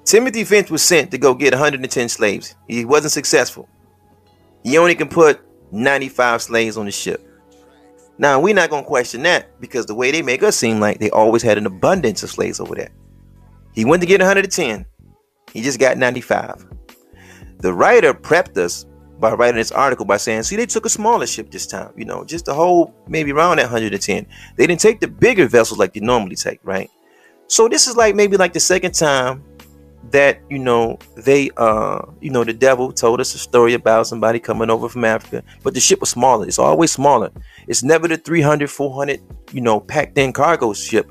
Timothy 0.05 0.43
Finch 0.43 0.69
was 0.69 0.83
sent 0.83 1.09
to 1.09 1.17
go 1.17 1.33
get 1.33 1.53
110 1.53 2.07
slaves. 2.09 2.53
He 2.67 2.85
wasn't 2.85 3.13
successful. 3.13 3.67
You 4.63 4.79
only 4.79 4.95
can 4.95 5.09
put 5.09 5.41
95 5.71 6.41
slaves 6.41 6.77
on 6.77 6.85
the 6.85 6.91
ship. 6.91 7.27
Now, 8.17 8.39
we're 8.39 8.53
not 8.53 8.69
going 8.69 8.83
to 8.83 8.87
question 8.87 9.23
that 9.23 9.59
because 9.59 9.85
the 9.85 9.95
way 9.95 10.11
they 10.11 10.21
make 10.21 10.43
us 10.43 10.55
seem 10.55 10.79
like 10.79 10.99
they 10.99 11.09
always 11.09 11.41
had 11.41 11.57
an 11.57 11.65
abundance 11.65 12.23
of 12.23 12.29
slaves 12.29 12.59
over 12.59 12.75
there. 12.75 12.91
He 13.73 13.85
went 13.85 14.01
to 14.01 14.07
get 14.07 14.21
110, 14.21 14.85
he 15.51 15.61
just 15.61 15.79
got 15.79 15.97
95. 15.97 16.65
The 17.57 17.73
writer 17.73 18.13
prepped 18.13 18.57
us 18.57 18.85
by 19.19 19.33
writing 19.33 19.55
this 19.55 19.71
article 19.71 20.05
by 20.05 20.17
saying, 20.17 20.43
see, 20.43 20.55
they 20.55 20.65
took 20.65 20.85
a 20.85 20.89
smaller 20.89 21.25
ship 21.25 21.49
this 21.49 21.65
time, 21.65 21.91
you 21.95 22.05
know, 22.05 22.23
just 22.23 22.45
the 22.45 22.53
whole 22.53 22.93
maybe 23.07 23.31
around 23.31 23.57
that 23.57 23.63
110. 23.63 24.27
They 24.57 24.67
didn't 24.67 24.81
take 24.81 24.99
the 24.99 25.07
bigger 25.07 25.47
vessels 25.47 25.79
like 25.79 25.93
they 25.93 26.01
normally 26.01 26.35
take, 26.35 26.59
right? 26.63 26.89
So 27.47 27.67
this 27.67 27.87
is 27.87 27.95
like 27.95 28.15
maybe 28.15 28.37
like 28.37 28.53
the 28.53 28.59
second 28.59 28.93
time 28.93 29.43
that 30.11 30.39
you 30.49 30.59
know 30.59 30.97
they 31.15 31.49
uh 31.57 32.01
you 32.19 32.29
know 32.29 32.43
the 32.43 32.53
devil 32.53 32.91
told 32.91 33.21
us 33.21 33.33
a 33.35 33.37
story 33.37 33.73
about 33.73 34.05
somebody 34.05 34.37
coming 34.37 34.69
over 34.69 34.89
from 34.89 35.05
africa 35.05 35.41
but 35.63 35.73
the 35.73 35.79
ship 35.79 35.99
was 35.99 36.09
smaller. 36.09 36.47
It's 36.47 36.59
always 36.59 36.91
smaller. 36.91 37.31
It's 37.67 37.83
never 37.83 38.07
the 38.07 38.17
300 38.17 38.69
400 38.69 39.21
you 39.51 39.61
know 39.61 39.79
packed 39.79 40.17
in 40.17 40.33
cargo 40.33 40.73
ship. 40.73 41.09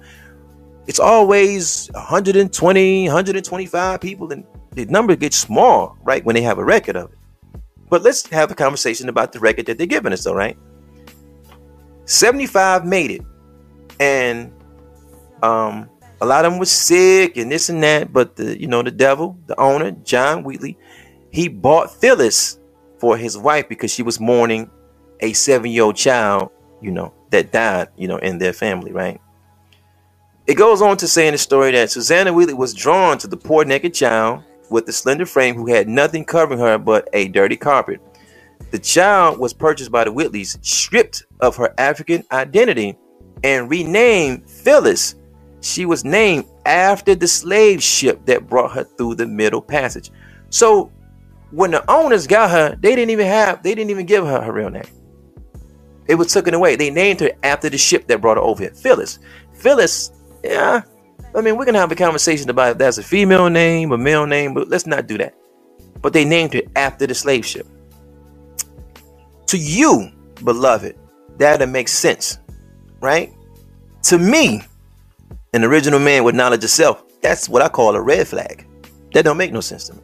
It's 0.86 1.00
always 1.00 1.88
120 1.92 3.06
125 3.06 4.00
people 4.00 4.32
and 4.32 4.44
the 4.72 4.84
number 4.86 5.16
gets 5.16 5.36
small 5.36 5.96
right 6.02 6.24
when 6.24 6.34
they 6.34 6.42
have 6.42 6.58
a 6.58 6.64
record 6.64 6.96
of 6.96 7.12
it. 7.12 7.18
But 7.88 8.02
let's 8.02 8.26
have 8.28 8.50
a 8.50 8.54
conversation 8.54 9.08
about 9.08 9.32
the 9.32 9.40
record 9.40 9.66
that 9.66 9.78
they're 9.78 9.86
giving 9.86 10.12
us 10.12 10.24
though 10.24 10.34
right? 10.34 10.56
75 12.04 12.84
made 12.84 13.10
it 13.10 13.22
and 14.00 14.52
um 15.42 15.88
A 16.22 16.26
lot 16.26 16.44
of 16.44 16.52
them 16.52 16.60
were 16.60 16.66
sick 16.66 17.36
and 17.36 17.50
this 17.50 17.68
and 17.68 17.82
that, 17.82 18.12
but 18.12 18.36
the 18.36 18.58
you 18.58 18.68
know 18.68 18.80
the 18.80 18.92
devil, 18.92 19.36
the 19.48 19.58
owner, 19.58 19.90
John 19.90 20.44
Wheatley, 20.44 20.78
he 21.32 21.48
bought 21.48 21.92
Phillis 22.00 22.60
for 22.98 23.16
his 23.16 23.36
wife 23.36 23.68
because 23.68 23.92
she 23.92 24.04
was 24.04 24.20
mourning 24.20 24.70
a 25.18 25.32
seven-year-old 25.32 25.96
child, 25.96 26.52
you 26.80 26.92
know, 26.92 27.12
that 27.30 27.50
died, 27.50 27.88
you 27.96 28.06
know, 28.06 28.18
in 28.18 28.38
their 28.38 28.52
family, 28.52 28.92
right? 28.92 29.20
It 30.46 30.54
goes 30.54 30.80
on 30.80 30.96
to 30.98 31.08
say 31.08 31.26
in 31.26 31.32
the 31.32 31.38
story 31.38 31.72
that 31.72 31.90
Susanna 31.90 32.32
Wheatley 32.32 32.54
was 32.54 32.72
drawn 32.72 33.18
to 33.18 33.26
the 33.26 33.36
poor 33.36 33.64
naked 33.64 33.92
child 33.92 34.44
with 34.70 34.86
the 34.86 34.92
slender 34.92 35.26
frame 35.26 35.56
who 35.56 35.66
had 35.66 35.88
nothing 35.88 36.24
covering 36.24 36.60
her 36.60 36.78
but 36.78 37.08
a 37.12 37.26
dirty 37.28 37.56
carpet. 37.56 38.00
The 38.70 38.78
child 38.78 39.40
was 39.40 39.52
purchased 39.52 39.90
by 39.90 40.04
the 40.04 40.12
Wheatleys, 40.12 40.64
stripped 40.64 41.24
of 41.40 41.56
her 41.56 41.74
African 41.78 42.22
identity, 42.30 42.96
and 43.42 43.68
renamed 43.68 44.48
Phillis. 44.48 45.16
She 45.62 45.86
was 45.86 46.04
named 46.04 46.44
after 46.66 47.14
the 47.14 47.28
slave 47.28 47.82
ship 47.82 48.26
that 48.26 48.48
brought 48.48 48.72
her 48.72 48.82
through 48.82 49.14
the 49.14 49.26
Middle 49.26 49.62
Passage. 49.62 50.10
So 50.50 50.90
when 51.52 51.70
the 51.70 51.88
owners 51.90 52.26
got 52.26 52.50
her, 52.50 52.76
they 52.80 52.96
didn't 52.96 53.10
even 53.10 53.26
have, 53.26 53.62
they 53.62 53.74
didn't 53.74 53.90
even 53.90 54.04
give 54.04 54.26
her 54.26 54.42
her 54.42 54.52
real 54.52 54.70
name. 54.70 54.82
It 56.08 56.16
was 56.16 56.32
taken 56.32 56.52
away. 56.52 56.74
They 56.74 56.90
named 56.90 57.20
her 57.20 57.30
after 57.44 57.70
the 57.70 57.78
ship 57.78 58.08
that 58.08 58.20
brought 58.20 58.38
her 58.38 58.42
over 58.42 58.64
here, 58.64 58.74
Phillis. 58.74 59.20
Phillis, 59.54 60.10
yeah. 60.42 60.82
I 61.34 61.40
mean, 61.40 61.56
we're 61.56 61.64
gonna 61.64 61.78
have 61.78 61.92
a 61.92 61.96
conversation 61.96 62.50
about 62.50 62.72
if 62.72 62.78
that's 62.78 62.98
a 62.98 63.02
female 63.02 63.48
name, 63.48 63.92
a 63.92 63.98
male 63.98 64.26
name, 64.26 64.54
but 64.54 64.68
let's 64.68 64.86
not 64.86 65.06
do 65.06 65.16
that. 65.18 65.34
But 66.00 66.12
they 66.12 66.24
named 66.24 66.54
her 66.54 66.62
after 66.74 67.06
the 67.06 67.14
slave 67.14 67.46
ship. 67.46 67.68
To 69.46 69.56
you, 69.56 70.10
beloved, 70.42 70.96
that'll 71.36 71.68
make 71.68 71.86
sense, 71.86 72.38
right? 73.00 73.32
To 74.04 74.18
me, 74.18 74.62
an 75.52 75.64
original 75.64 76.00
man 76.00 76.24
with 76.24 76.34
knowledge 76.34 76.64
of 76.64 76.70
self, 76.70 77.04
that's 77.20 77.48
what 77.48 77.62
I 77.62 77.68
call 77.68 77.94
a 77.94 78.00
red 78.00 78.26
flag. 78.26 78.66
That 79.12 79.24
don't 79.24 79.36
make 79.36 79.52
no 79.52 79.60
sense 79.60 79.84
to 79.88 79.94
me. 79.94 80.00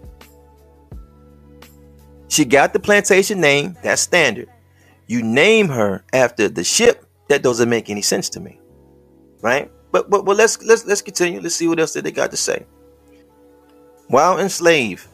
She 2.29 2.45
got 2.45 2.73
the 2.73 2.81
plantation 2.81 3.41
name, 3.41 3.77
that's 3.83 4.03
standard. 4.03 4.49
You 5.07 5.23
name 5.23 5.69
her 5.69 6.05
after 6.13 6.49
the 6.49 6.63
ship, 6.63 7.07
that 7.29 7.43
doesn't 7.43 7.69
make 7.69 7.89
any 7.89 8.03
sense 8.03 8.29
to 8.31 8.41
me. 8.41 8.61
Right? 9.41 9.71
But 9.91 10.11
but, 10.11 10.25
but 10.25 10.37
let's 10.37 10.63
let's 10.63 10.85
let's 10.85 11.03
continue. 11.03 11.41
Let's 11.41 11.55
see 11.55 11.69
what 11.69 11.81
else 11.81 11.95
that 11.95 12.05
they 12.05 12.13
got 12.13 12.31
to 12.33 12.37
say. 12.37 12.67
While 14.09 14.39
enslaved, 14.39 15.07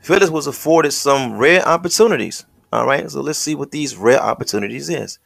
Phillis 0.00 0.30
was 0.30 0.46
afforded 0.46 0.92
some 0.92 1.36
rare 1.36 1.66
opportunities. 1.66 2.44
All 2.72 2.86
right, 2.86 3.10
so 3.10 3.20
let's 3.20 3.38
see 3.38 3.54
what 3.54 3.70
these 3.70 3.96
rare 3.96 4.20
opportunities 4.20 4.88
is. 4.88 5.18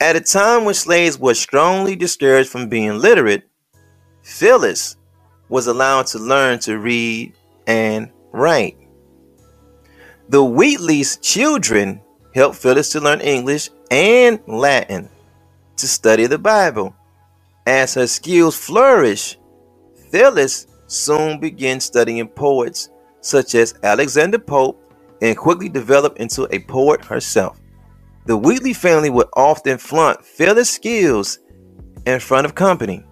At 0.00 0.16
a 0.16 0.20
time 0.20 0.64
when 0.64 0.74
slaves 0.74 1.18
were 1.18 1.34
strongly 1.34 1.94
discouraged 1.94 2.48
from 2.48 2.68
being 2.68 2.98
literate, 2.98 3.48
Phillis 4.22 4.96
was 5.48 5.66
allowed 5.66 6.06
to 6.08 6.18
learn 6.18 6.58
to 6.60 6.78
read 6.78 7.34
and 7.66 8.10
write. 8.32 8.76
The 10.28 10.42
Wheatley's 10.42 11.16
children 11.18 12.00
helped 12.34 12.56
Phillis 12.56 12.90
to 12.92 13.00
learn 13.00 13.20
English 13.20 13.70
and 13.90 14.40
Latin 14.46 15.10
to 15.76 15.86
study 15.86 16.26
the 16.26 16.38
Bible. 16.38 16.94
As 17.66 17.94
her 17.94 18.06
skills 18.06 18.56
flourished, 18.56 19.38
Phillis 20.10 20.66
soon 20.86 21.40
began 21.40 21.80
studying 21.80 22.28
poets 22.28 22.90
such 23.20 23.54
as 23.54 23.74
Alexander 23.82 24.38
Pope 24.38 24.78
and 25.20 25.36
quickly 25.36 25.68
developed 25.68 26.18
into 26.18 26.48
a 26.54 26.58
poet 26.60 27.04
herself. 27.04 27.60
The 28.26 28.36
Wheatley 28.36 28.72
family 28.72 29.10
would 29.10 29.28
often 29.34 29.78
flaunt 29.78 30.24
Phillis' 30.24 30.70
skills 30.70 31.40
in 32.06 32.20
front 32.20 32.46
of 32.46 32.54
company. 32.54 33.04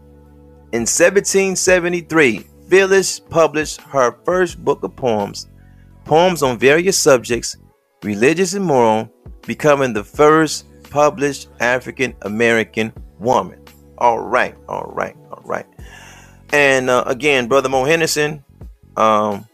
In 0.73 0.83
1773, 0.83 2.47
Phillis 2.69 3.19
published 3.19 3.81
her 3.81 4.17
first 4.25 4.65
book 4.65 4.85
of 4.85 4.95
poems, 4.95 5.49
poems 6.05 6.45
on 6.45 6.59
various 6.59 6.97
subjects, 6.97 7.57
religious 8.05 8.55
and 8.55 8.65
moral, 8.65 9.11
becoming 9.47 9.93
the 9.93 10.05
first 10.05 10.67
published 10.89 11.49
African 11.59 12.15
American 12.23 12.93
woman. 13.19 13.61
All 13.99 14.21
right, 14.21 14.55
all 14.69 14.93
right, 14.95 15.17
all 15.33 15.43
right. 15.45 15.67
And 16.53 16.89
uh, 16.89 17.03
again, 17.07 17.49
Brother 17.49 17.69
Mo 17.69 17.85
Henderson, 17.85 18.45
um, 18.97 19.49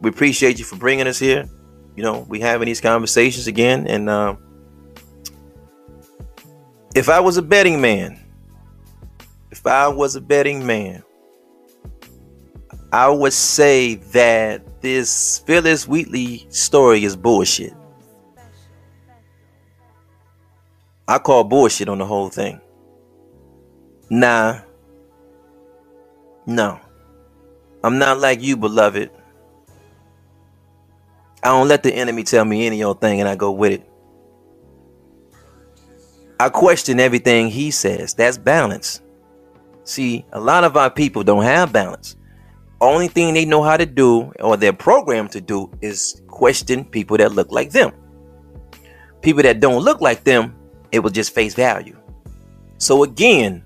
we 0.00 0.10
appreciate 0.10 0.60
you 0.60 0.64
for 0.64 0.76
bringing 0.76 1.08
us 1.08 1.18
here. 1.18 1.48
You 1.96 2.04
know, 2.04 2.20
we 2.28 2.38
having 2.38 2.66
these 2.66 2.80
conversations 2.80 3.48
again. 3.48 3.88
And 3.88 4.08
uh, 4.08 4.36
if 6.94 7.08
I 7.08 7.18
was 7.18 7.36
a 7.38 7.42
betting 7.42 7.80
man, 7.80 8.20
if 9.50 9.66
I 9.66 9.88
was 9.88 10.16
a 10.16 10.20
betting 10.20 10.66
man, 10.66 11.02
I 12.92 13.08
would 13.08 13.32
say 13.32 13.96
that 14.12 14.82
this 14.82 15.40
Phillis 15.40 15.86
Wheatley 15.86 16.46
story 16.48 17.04
is 17.04 17.16
bullshit. 17.16 17.74
I 21.06 21.18
call 21.18 21.44
bullshit 21.44 21.88
on 21.88 21.98
the 21.98 22.06
whole 22.06 22.28
thing. 22.28 22.60
Nah. 24.08 24.60
No. 26.46 26.80
I'm 27.82 27.98
not 27.98 28.18
like 28.18 28.42
you, 28.42 28.56
beloved. 28.56 29.10
I 31.42 31.48
don't 31.48 31.68
let 31.68 31.82
the 31.82 31.92
enemy 31.92 32.22
tell 32.22 32.44
me 32.44 32.66
any 32.66 32.82
old 32.82 33.00
thing 33.00 33.20
and 33.20 33.28
I 33.28 33.34
go 33.34 33.50
with 33.50 33.72
it. 33.72 33.86
I 36.38 36.48
question 36.48 37.00
everything 37.00 37.48
he 37.48 37.70
says. 37.70 38.14
That's 38.14 38.38
balance. 38.38 39.00
See, 39.90 40.24
a 40.32 40.38
lot 40.38 40.62
of 40.62 40.76
our 40.76 40.88
people 40.88 41.24
don't 41.24 41.42
have 41.42 41.72
balance. 41.72 42.14
Only 42.80 43.08
thing 43.08 43.34
they 43.34 43.44
know 43.44 43.64
how 43.64 43.76
to 43.76 43.84
do, 43.84 44.30
or 44.38 44.56
they're 44.56 44.72
programmed 44.72 45.32
to 45.32 45.40
do, 45.40 45.68
is 45.80 46.22
question 46.28 46.84
people 46.84 47.16
that 47.16 47.32
look 47.32 47.50
like 47.50 47.72
them. 47.72 47.90
People 49.20 49.42
that 49.42 49.58
don't 49.58 49.82
look 49.82 50.00
like 50.00 50.22
them, 50.22 50.54
it 50.92 51.00
will 51.00 51.10
just 51.10 51.34
face 51.34 51.54
value. 51.54 51.98
So 52.78 53.02
again, 53.02 53.64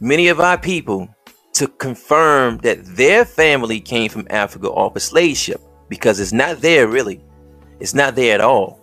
many 0.00 0.26
of 0.26 0.40
our 0.40 0.58
people 0.58 1.08
to 1.52 1.68
confirm 1.68 2.58
that 2.58 2.84
their 2.84 3.24
family 3.24 3.78
came 3.78 4.10
from 4.10 4.26
Africa 4.30 4.68
off 4.68 4.96
a 4.96 5.00
slave 5.00 5.36
ship 5.36 5.60
because 5.88 6.18
it's 6.18 6.32
not 6.32 6.60
there 6.62 6.88
really. 6.88 7.22
It's 7.78 7.94
not 7.94 8.16
there 8.16 8.34
at 8.34 8.40
all. 8.40 8.80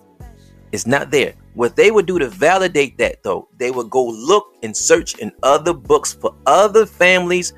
It's 0.72 0.88
not 0.88 1.12
there. 1.12 1.34
What 1.56 1.78
they 1.78 1.90
would 1.90 2.06
do 2.06 2.20
to 2.20 2.28
validate 2.28 2.98
that, 2.98 3.24
though, 3.24 3.48
they 3.58 3.72
would 3.72 3.90
go 3.90 4.06
look 4.06 4.56
and 4.62 4.76
search 4.76 5.18
in 5.20 5.32
other 5.42 5.74
books 5.74 6.14
for 6.14 6.36
other 6.46 6.86
families 6.86 7.54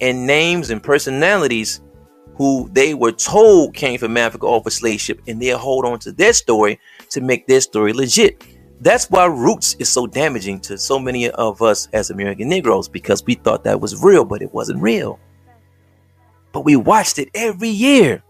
and 0.00 0.26
names 0.26 0.70
and 0.70 0.82
personalities 0.82 1.82
who 2.36 2.70
they 2.72 2.94
were 2.94 3.12
told 3.12 3.74
came 3.74 3.98
from 3.98 4.16
Africa 4.16 4.46
off 4.46 4.66
a 4.66 4.70
slave 4.70 5.00
ship, 5.00 5.20
and 5.28 5.40
they'll 5.40 5.58
hold 5.58 5.84
on 5.84 5.98
to 6.00 6.12
their 6.12 6.32
story 6.32 6.80
to 7.10 7.20
make 7.20 7.46
their 7.46 7.60
story 7.60 7.92
legit. 7.92 8.42
That's 8.80 9.10
why 9.10 9.26
Roots 9.26 9.76
is 9.78 9.88
so 9.88 10.06
damaging 10.06 10.58
to 10.60 10.78
so 10.78 10.98
many 10.98 11.30
of 11.30 11.60
us 11.60 11.88
as 11.92 12.10
American 12.10 12.48
Negroes 12.48 12.88
because 12.88 13.22
we 13.24 13.34
thought 13.34 13.64
that 13.64 13.80
was 13.80 14.02
real, 14.02 14.24
but 14.24 14.42
it 14.42 14.52
wasn't 14.52 14.80
real. 14.82 15.20
But 16.52 16.64
we 16.64 16.76
watched 16.76 17.18
it 17.18 17.28
every 17.34 17.68
year. 17.68 18.22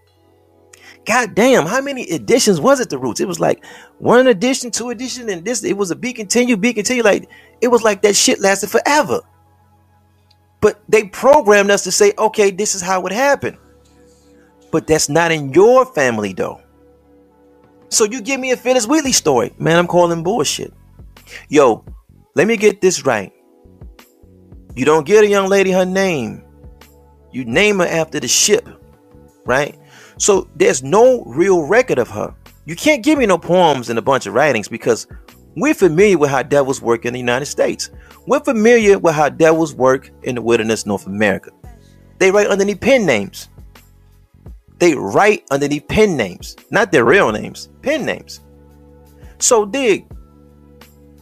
God 1.04 1.34
damn, 1.34 1.66
how 1.66 1.80
many 1.80 2.02
editions 2.10 2.60
was 2.60 2.80
it? 2.80 2.88
The 2.88 2.98
Roots. 2.98 3.20
It 3.20 3.26
was 3.26 3.40
like 3.40 3.64
one 3.98 4.28
edition, 4.28 4.70
two 4.70 4.90
edition, 4.90 5.28
and 5.28 5.44
this. 5.44 5.64
It 5.64 5.76
was 5.76 5.90
a 5.90 5.96
be 5.96 6.12
continue, 6.12 6.56
be 6.56 6.72
continue. 6.72 7.02
Like 7.02 7.28
it 7.60 7.68
was 7.68 7.82
like 7.82 8.02
that 8.02 8.14
shit 8.14 8.40
lasted 8.40 8.70
forever. 8.70 9.20
But 10.60 10.80
they 10.88 11.08
programmed 11.08 11.70
us 11.70 11.82
to 11.84 11.90
say, 11.90 12.12
okay, 12.16 12.52
this 12.52 12.76
is 12.76 12.80
how 12.82 13.04
it 13.06 13.12
happened. 13.12 13.58
But 14.70 14.86
that's 14.86 15.08
not 15.08 15.32
in 15.32 15.52
your 15.52 15.84
family, 15.84 16.32
though. 16.32 16.60
So 17.88 18.04
you 18.04 18.22
give 18.22 18.40
me 18.40 18.52
a 18.52 18.56
Phillis 18.56 18.86
Wheatley 18.86 19.12
story, 19.12 19.52
man. 19.58 19.76
I'm 19.76 19.88
calling 19.88 20.22
bullshit. 20.22 20.72
Yo, 21.48 21.84
let 22.36 22.46
me 22.46 22.56
get 22.56 22.80
this 22.80 23.04
right. 23.04 23.32
You 24.74 24.84
don't 24.84 25.04
get 25.04 25.24
a 25.24 25.26
young 25.26 25.48
lady 25.48 25.72
her 25.72 25.84
name. 25.84 26.44
You 27.32 27.44
name 27.44 27.80
her 27.80 27.86
after 27.86 28.20
the 28.20 28.28
ship, 28.28 28.66
right? 29.44 29.76
So 30.18 30.48
there's 30.56 30.82
no 30.82 31.22
real 31.24 31.66
record 31.66 31.98
of 31.98 32.08
her. 32.10 32.34
You 32.64 32.76
can't 32.76 33.02
give 33.02 33.18
me 33.18 33.26
no 33.26 33.38
poems 33.38 33.90
and 33.90 33.98
a 33.98 34.02
bunch 34.02 34.26
of 34.26 34.34
writings 34.34 34.68
because 34.68 35.06
we're 35.56 35.74
familiar 35.74 36.16
with 36.16 36.30
how 36.30 36.42
devils 36.42 36.80
work 36.80 37.04
in 37.04 37.12
the 37.12 37.18
United 37.18 37.46
States. 37.46 37.90
We're 38.26 38.40
familiar 38.40 38.98
with 38.98 39.14
how 39.14 39.28
devils 39.28 39.74
work 39.74 40.10
in 40.22 40.36
the 40.36 40.42
wilderness, 40.42 40.86
North 40.86 41.06
America. 41.06 41.50
They 42.18 42.30
write 42.30 42.46
underneath 42.46 42.80
pen 42.80 43.04
names. 43.04 43.48
They 44.78 44.94
write 44.94 45.44
underneath 45.50 45.86
pen 45.88 46.16
names, 46.16 46.56
not 46.70 46.90
their 46.90 47.04
real 47.04 47.30
names, 47.30 47.68
pen 47.82 48.04
names. 48.04 48.40
So, 49.38 49.64
dig, 49.64 50.06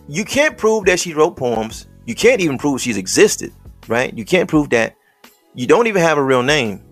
you 0.09 0.25
can't 0.25 0.57
prove 0.59 0.85
that 0.87 1.01
she 1.01 1.15
wrote 1.15 1.37
poems. 1.37 1.87
You 2.07 2.15
can't 2.15 2.41
even 2.41 2.59
prove 2.59 2.81
she's 2.81 2.97
existed, 2.97 3.53
right? 3.89 4.17
You 4.17 4.25
can't 4.25 4.49
prove 4.49 4.71
that. 4.71 4.97
You 5.55 5.67
don't 5.67 5.87
even 5.87 6.03
have 6.03 6.19
a 6.19 6.23
real 6.23 6.43
name. 6.43 6.83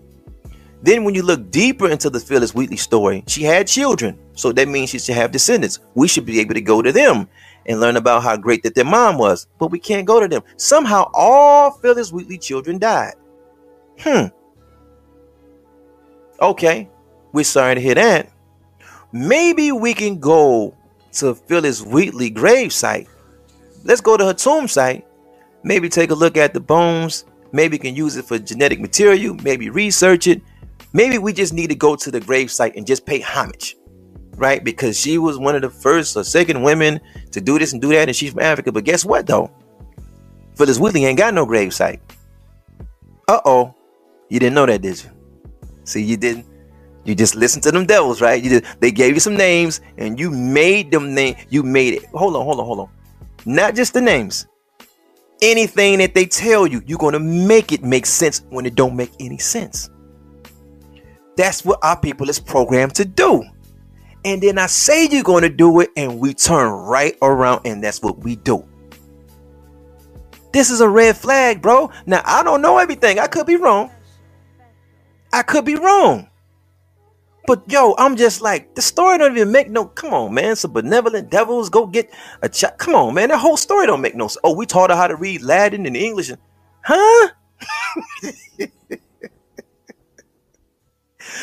Then, 0.81 1.03
when 1.03 1.13
you 1.13 1.23
look 1.23 1.51
deeper 1.51 1.89
into 1.89 2.09
the 2.09 2.19
Phillis 2.19 2.55
Wheatley 2.55 2.77
story, 2.77 3.23
she 3.27 3.43
had 3.43 3.67
children. 3.67 4.17
So 4.33 4.51
that 4.53 4.67
means 4.67 4.91
she 4.91 4.99
should 4.99 5.15
have 5.15 5.31
descendants. 5.31 5.79
We 5.93 6.07
should 6.07 6.25
be 6.25 6.39
able 6.39 6.53
to 6.53 6.61
go 6.61 6.81
to 6.81 6.91
them 6.91 7.27
and 7.65 7.79
learn 7.79 7.97
about 7.97 8.23
how 8.23 8.37
great 8.37 8.63
that 8.63 8.75
their 8.75 8.85
mom 8.85 9.17
was. 9.17 9.47
But 9.59 9.71
we 9.71 9.79
can't 9.79 10.07
go 10.07 10.19
to 10.21 10.27
them. 10.27 10.41
Somehow, 10.55 11.11
all 11.13 11.71
Phillis 11.71 12.11
Wheatley 12.13 12.37
children 12.37 12.77
died. 12.79 13.15
Hmm. 13.99 14.27
Okay, 16.41 16.89
we're 17.33 17.43
sorry 17.43 17.75
to 17.75 17.81
hear 17.81 17.95
that. 17.95 18.31
Maybe 19.11 19.73
we 19.73 19.93
can 19.93 20.19
go 20.19 20.75
to 21.13 21.35
Phillis 21.35 21.81
Wheatley 21.81 22.29
grave 22.29 22.71
site. 22.71 23.07
Let's 23.83 24.01
go 24.01 24.15
to 24.15 24.25
her 24.25 24.33
tomb 24.33 24.67
site. 24.67 25.05
Maybe 25.63 25.89
take 25.89 26.11
a 26.11 26.15
look 26.15 26.37
at 26.37 26.53
the 26.53 26.59
bones. 26.61 27.25
Maybe 27.51 27.77
can 27.77 27.95
use 27.95 28.15
it 28.15 28.25
for 28.25 28.39
genetic 28.39 28.79
material. 28.79 29.35
Maybe 29.35 29.69
research 29.69 30.27
it. 30.27 30.41
Maybe 30.93 31.17
we 31.17 31.33
just 31.33 31.53
need 31.53 31.69
to 31.69 31.75
go 31.75 31.95
to 31.95 32.11
the 32.11 32.19
grave 32.19 32.49
site 32.51 32.75
and 32.75 32.85
just 32.85 33.05
pay 33.05 33.19
homage, 33.19 33.75
right? 34.35 34.63
Because 34.63 34.99
she 34.99 35.17
was 35.17 35.37
one 35.37 35.55
of 35.55 35.61
the 35.61 35.69
first 35.69 36.17
or 36.17 36.23
second 36.23 36.63
women 36.63 36.99
to 37.31 37.41
do 37.41 37.59
this 37.59 37.73
and 37.73 37.81
do 37.81 37.89
that, 37.89 38.07
and 38.07 38.15
she's 38.15 38.31
from 38.31 38.41
Africa. 38.41 38.71
But 38.71 38.85
guess 38.85 39.05
what, 39.05 39.27
though? 39.27 39.51
Phillis 40.55 40.79
Wheatley 40.79 41.05
ain't 41.05 41.17
got 41.17 41.33
no 41.33 41.45
grave 41.45 41.73
site. 41.73 42.01
Uh 43.27 43.39
oh. 43.45 43.75
You 44.29 44.39
didn't 44.39 44.55
know 44.55 44.65
that, 44.65 44.81
did 44.81 45.03
you? 45.03 45.09
See, 45.83 46.03
you 46.03 46.17
didn't. 46.17 46.45
You 47.05 47.15
just 47.15 47.35
listen 47.35 47.61
to 47.61 47.71
them 47.71 47.85
devils, 47.85 48.21
right? 48.21 48.43
You 48.43 48.59
just, 48.59 48.79
they 48.79 48.91
gave 48.91 49.13
you 49.13 49.19
some 49.19 49.35
names 49.35 49.81
and 49.97 50.19
you 50.19 50.29
made 50.29 50.91
them 50.91 51.13
name. 51.13 51.35
You 51.49 51.63
made 51.63 51.93
it. 51.93 52.05
Hold 52.13 52.35
on, 52.35 52.43
hold 52.43 52.59
on, 52.59 52.65
hold 52.65 52.79
on. 52.79 52.89
Not 53.45 53.75
just 53.75 53.93
the 53.93 54.01
names. 54.01 54.47
Anything 55.41 55.99
that 55.99 56.13
they 56.13 56.25
tell 56.25 56.67
you, 56.67 56.81
you're 56.85 56.97
gonna 56.97 57.19
make 57.19 57.71
it 57.71 57.83
make 57.83 58.05
sense 58.05 58.43
when 58.49 58.65
it 58.65 58.75
don't 58.75 58.95
make 58.95 59.11
any 59.19 59.37
sense. 59.37 59.89
That's 61.39 61.63
what 61.63 61.79
our 61.81 61.97
people 61.97 62.29
is 62.29 62.37
programmed 62.37 62.95
to 62.95 63.05
do. 63.05 63.45
And 64.25 64.43
then 64.43 64.57
I 64.57 64.65
say 64.65 65.07
you're 65.07 65.23
gonna 65.23 65.47
do 65.47 65.79
it, 65.79 65.89
and 65.95 66.19
we 66.19 66.33
turn 66.33 66.69
right 66.69 67.15
around, 67.21 67.65
and 67.65 67.81
that's 67.81 68.01
what 68.01 68.19
we 68.19 68.35
do. 68.35 68.67
This 70.51 70.69
is 70.69 70.81
a 70.81 70.89
red 70.89 71.15
flag, 71.15 71.61
bro. 71.61 71.91
Now 72.05 72.21
I 72.25 72.43
don't 72.43 72.61
know 72.61 72.77
everything. 72.77 73.19
I 73.19 73.27
could 73.27 73.45
be 73.47 73.55
wrong. 73.55 73.89
I 75.31 75.43
could 75.43 75.63
be 75.63 75.75
wrong. 75.75 76.27
But 77.47 77.63
yo, 77.71 77.95
I'm 77.97 78.17
just 78.17 78.41
like 78.41 78.75
the 78.75 78.81
story 78.81 79.17
don't 79.17 79.37
even 79.37 79.49
make 79.49 79.69
no. 79.69 79.85
Come 79.85 80.13
on, 80.13 80.33
man. 80.33 80.57
Some 80.57 80.73
benevolent 80.73 81.29
devils 81.29 81.69
go 81.69 81.87
get 81.87 82.13
a 82.41 82.49
child. 82.49 82.77
Come 82.79 82.95
on, 82.95 83.13
man. 83.13 83.29
That 83.29 83.39
whole 83.39 83.55
story 83.55 83.87
don't 83.87 84.01
make 84.01 84.13
no. 84.13 84.27
sense. 84.27 84.41
Oh, 84.43 84.53
we 84.53 84.65
taught 84.65 84.89
her 84.89 84.95
how 84.97 85.07
to 85.07 85.15
read 85.15 85.41
Latin 85.41 85.85
and 85.85 85.95
English, 85.95 86.31
and 86.31 86.39
huh? 86.81 87.29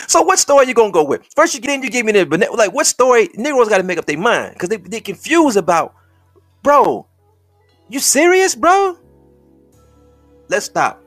so 0.06 0.22
what 0.22 0.38
story 0.38 0.66
you 0.66 0.74
gonna 0.74 0.92
go 0.92 1.04
with? 1.04 1.22
First 1.34 1.54
you 1.54 1.60
get 1.60 1.74
in, 1.74 1.82
you 1.82 1.90
give 1.90 2.06
me 2.06 2.12
the 2.12 2.26
but 2.26 2.40
like 2.56 2.72
what 2.72 2.86
story? 2.86 3.28
Negroes 3.34 3.68
got 3.68 3.78
to 3.78 3.84
make 3.84 3.98
up 3.98 4.06
their 4.06 4.18
mind 4.18 4.54
because 4.54 4.68
they 4.68 4.76
they 4.78 5.00
confused 5.00 5.56
about, 5.56 5.94
bro. 6.62 7.06
You 7.88 8.00
serious, 8.00 8.54
bro? 8.54 8.98
Let's 10.48 10.66
stop. 10.66 11.02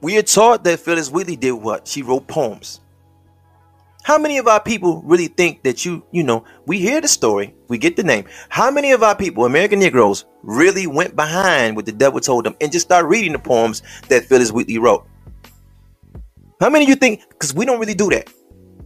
We 0.00 0.18
are 0.18 0.22
taught 0.22 0.64
that 0.64 0.80
Phillis 0.80 1.10
Wheatley 1.10 1.36
did 1.36 1.52
what? 1.52 1.88
She 1.88 2.02
wrote 2.02 2.26
poems. 2.26 2.80
How 4.02 4.18
many 4.18 4.38
of 4.38 4.48
our 4.48 4.60
people 4.60 5.00
really 5.04 5.28
think 5.28 5.62
that 5.62 5.84
you, 5.84 6.04
you 6.10 6.24
know, 6.24 6.44
we 6.66 6.78
hear 6.80 7.00
the 7.00 7.06
story, 7.06 7.54
we 7.68 7.78
get 7.78 7.96
the 7.96 8.02
name. 8.02 8.24
How 8.48 8.68
many 8.70 8.90
of 8.92 9.04
our 9.04 9.14
people, 9.14 9.44
American 9.44 9.78
Negroes, 9.78 10.24
really 10.42 10.88
went 10.88 11.14
behind 11.14 11.76
what 11.76 11.86
the 11.86 11.92
devil 11.92 12.18
told 12.18 12.44
them 12.44 12.56
and 12.60 12.72
just 12.72 12.86
start 12.86 13.06
reading 13.06 13.32
the 13.32 13.38
poems 13.38 13.82
that 14.08 14.24
Phillis 14.24 14.50
Wheatley 14.50 14.78
wrote? 14.78 15.06
How 16.62 16.70
many 16.70 16.84
of 16.84 16.90
you 16.90 16.94
think? 16.94 17.28
Because 17.28 17.52
we 17.52 17.66
don't 17.66 17.80
really 17.80 17.94
do 17.94 18.08
that. 18.10 18.32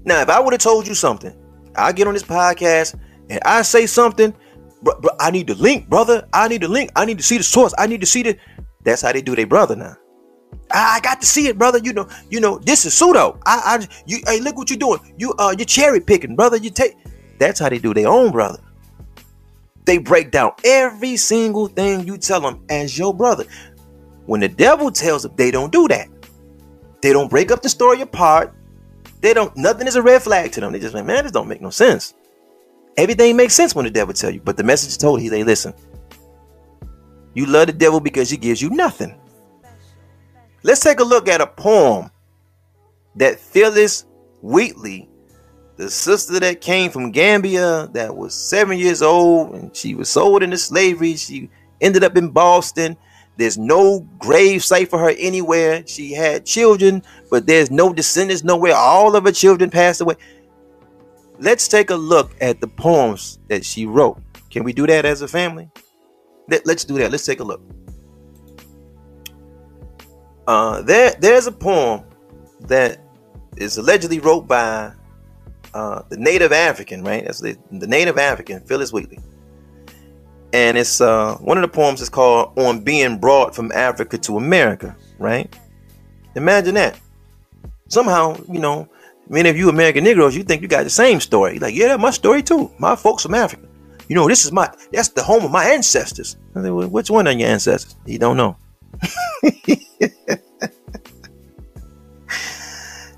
Now, 0.06 0.22
if 0.22 0.30
I 0.30 0.40
would 0.40 0.54
have 0.54 0.62
told 0.62 0.88
you 0.88 0.94
something, 0.94 1.36
I 1.76 1.92
get 1.92 2.06
on 2.06 2.14
this 2.14 2.22
podcast 2.22 2.98
and 3.28 3.38
I 3.44 3.60
say 3.60 3.84
something, 3.84 4.34
bro, 4.82 4.94
I 5.20 5.30
need 5.30 5.48
the 5.48 5.56
link, 5.56 5.86
brother. 5.86 6.26
I 6.32 6.48
need 6.48 6.62
the 6.62 6.68
link. 6.68 6.90
I 6.96 7.04
need 7.04 7.18
to 7.18 7.22
see 7.22 7.36
the 7.36 7.44
source. 7.44 7.74
I 7.76 7.86
need 7.86 8.00
to 8.00 8.06
see 8.06 8.22
the. 8.22 8.38
That's 8.82 9.02
how 9.02 9.12
they 9.12 9.20
do 9.20 9.36
their 9.36 9.46
brother 9.46 9.76
now. 9.76 9.94
I 10.70 11.00
got 11.02 11.20
to 11.20 11.26
see 11.26 11.48
it, 11.48 11.58
brother. 11.58 11.78
You 11.84 11.92
know, 11.92 12.08
you 12.30 12.40
know, 12.40 12.58
this 12.60 12.86
is 12.86 12.94
pseudo. 12.94 13.38
I, 13.44 13.60
I, 13.78 13.86
you, 14.06 14.20
hey, 14.26 14.40
look 14.40 14.56
what 14.56 14.70
you're 14.70 14.78
doing. 14.78 15.00
You, 15.18 15.34
uh, 15.34 15.54
you're 15.58 15.66
cherry 15.66 16.00
picking, 16.00 16.34
brother. 16.34 16.56
You 16.56 16.70
take. 16.70 16.96
That's 17.38 17.60
how 17.60 17.68
they 17.68 17.78
do 17.78 17.92
their 17.92 18.08
own 18.08 18.32
brother. 18.32 18.58
They 19.84 19.98
break 19.98 20.30
down 20.30 20.52
every 20.64 21.18
single 21.18 21.66
thing 21.66 22.06
you 22.06 22.16
tell 22.16 22.40
them 22.40 22.64
as 22.70 22.96
your 22.96 23.12
brother. 23.12 23.44
When 24.24 24.40
the 24.40 24.48
devil 24.48 24.90
tells 24.90 25.24
them, 25.24 25.34
they 25.36 25.50
don't 25.50 25.70
do 25.70 25.86
that. 25.88 26.08
They 27.06 27.12
don't 27.12 27.30
break 27.30 27.52
up 27.52 27.62
the 27.62 27.68
story 27.68 28.00
apart. 28.00 28.52
They 29.20 29.32
don't. 29.32 29.56
Nothing 29.56 29.86
is 29.86 29.94
a 29.94 30.02
red 30.02 30.24
flag 30.24 30.50
to 30.50 30.60
them. 30.60 30.72
They 30.72 30.80
just 30.80 30.92
like, 30.92 31.04
man, 31.04 31.22
this 31.22 31.30
don't 31.30 31.46
make 31.46 31.60
no 31.60 31.70
sense. 31.70 32.14
Everything 32.96 33.36
makes 33.36 33.54
sense 33.54 33.76
when 33.76 33.84
the 33.84 33.92
devil 33.92 34.12
tell 34.12 34.32
you, 34.32 34.40
but 34.40 34.56
the 34.56 34.64
message 34.64 34.88
is 34.88 34.96
told 34.96 35.20
he, 35.20 35.28
they 35.28 35.44
listen. 35.44 35.72
You 37.32 37.46
love 37.46 37.68
the 37.68 37.74
devil 37.74 38.00
because 38.00 38.28
he 38.28 38.36
gives 38.36 38.60
you 38.60 38.70
nothing. 38.70 39.16
Let's 40.64 40.80
take 40.80 40.98
a 40.98 41.04
look 41.04 41.28
at 41.28 41.40
a 41.40 41.46
poem 41.46 42.10
that 43.14 43.38
Phillis 43.38 44.06
Wheatley, 44.42 45.08
the 45.76 45.88
sister 45.88 46.40
that 46.40 46.60
came 46.60 46.90
from 46.90 47.12
Gambia, 47.12 47.88
that 47.92 48.16
was 48.16 48.34
seven 48.34 48.78
years 48.78 49.00
old, 49.00 49.54
and 49.54 49.76
she 49.76 49.94
was 49.94 50.08
sold 50.08 50.42
into 50.42 50.58
slavery. 50.58 51.14
She 51.14 51.50
ended 51.80 52.02
up 52.02 52.16
in 52.16 52.30
Boston. 52.30 52.96
There's 53.36 53.58
no 53.58 54.00
grave 54.18 54.64
site 54.64 54.88
for 54.88 54.98
her 54.98 55.10
anywhere. 55.18 55.86
She 55.86 56.12
had 56.12 56.46
children, 56.46 57.02
but 57.30 57.46
there's 57.46 57.70
no 57.70 57.92
descendants 57.92 58.42
nowhere. 58.42 58.74
All 58.74 59.14
of 59.14 59.24
her 59.24 59.32
children 59.32 59.70
passed 59.70 60.00
away. 60.00 60.14
Let's 61.38 61.68
take 61.68 61.90
a 61.90 61.96
look 61.96 62.34
at 62.40 62.60
the 62.60 62.66
poems 62.66 63.38
that 63.48 63.64
she 63.64 63.84
wrote. 63.84 64.20
Can 64.50 64.64
we 64.64 64.72
do 64.72 64.86
that 64.86 65.04
as 65.04 65.20
a 65.20 65.28
family? 65.28 65.68
Let, 66.48 66.66
us 66.66 66.84
do 66.84 66.96
that. 66.98 67.10
Let's 67.10 67.26
take 67.26 67.40
a 67.40 67.44
look. 67.44 67.60
Uh, 70.46 70.80
there, 70.82 71.14
there's 71.18 71.46
a 71.46 71.52
poem 71.52 72.04
that 72.60 73.00
is 73.56 73.76
allegedly 73.76 74.20
wrote 74.20 74.46
by 74.46 74.92
uh, 75.74 76.02
the 76.08 76.16
Native 76.16 76.52
African, 76.52 77.02
right? 77.02 77.24
That's 77.24 77.40
the, 77.40 77.56
the 77.70 77.86
Native 77.86 78.16
African, 78.16 78.60
Phillis 78.60 78.92
Wheatley. 78.92 79.18
And 80.56 80.78
it's 80.78 81.02
uh, 81.02 81.36
one 81.42 81.58
of 81.58 81.62
the 81.62 81.68
poems 81.68 82.00
is 82.00 82.08
called 82.08 82.58
"On 82.58 82.80
Being 82.80 83.18
Brought 83.18 83.54
from 83.54 83.70
Africa 83.72 84.16
to 84.16 84.38
America," 84.38 84.96
right? 85.18 85.54
Imagine 86.34 86.76
that. 86.76 86.98
Somehow, 87.88 88.38
you 88.50 88.58
know, 88.58 88.88
many 89.28 89.50
of 89.50 89.58
you 89.58 89.68
American 89.68 90.04
Negroes, 90.04 90.34
you 90.34 90.42
think 90.42 90.62
you 90.62 90.68
got 90.68 90.84
the 90.84 90.88
same 90.88 91.20
story. 91.20 91.52
You're 91.52 91.60
like, 91.60 91.74
yeah, 91.74 91.88
that's 91.88 92.00
my 92.00 92.10
story 92.10 92.42
too. 92.42 92.70
My 92.78 92.96
folks 92.96 93.22
from 93.22 93.34
Africa. 93.34 93.68
You 94.08 94.16
know, 94.16 94.26
this 94.28 94.46
is 94.46 94.52
my 94.52 94.72
that's 94.90 95.10
the 95.10 95.22
home 95.22 95.44
of 95.44 95.50
my 95.50 95.66
ancestors. 95.66 96.38
I 96.54 96.70
well, 96.70 96.88
which 96.88 97.10
one 97.10 97.28
are 97.28 97.32
your 97.32 97.50
ancestors? 97.50 97.94
You 98.06 98.18
don't 98.18 98.38
know. 98.38 98.56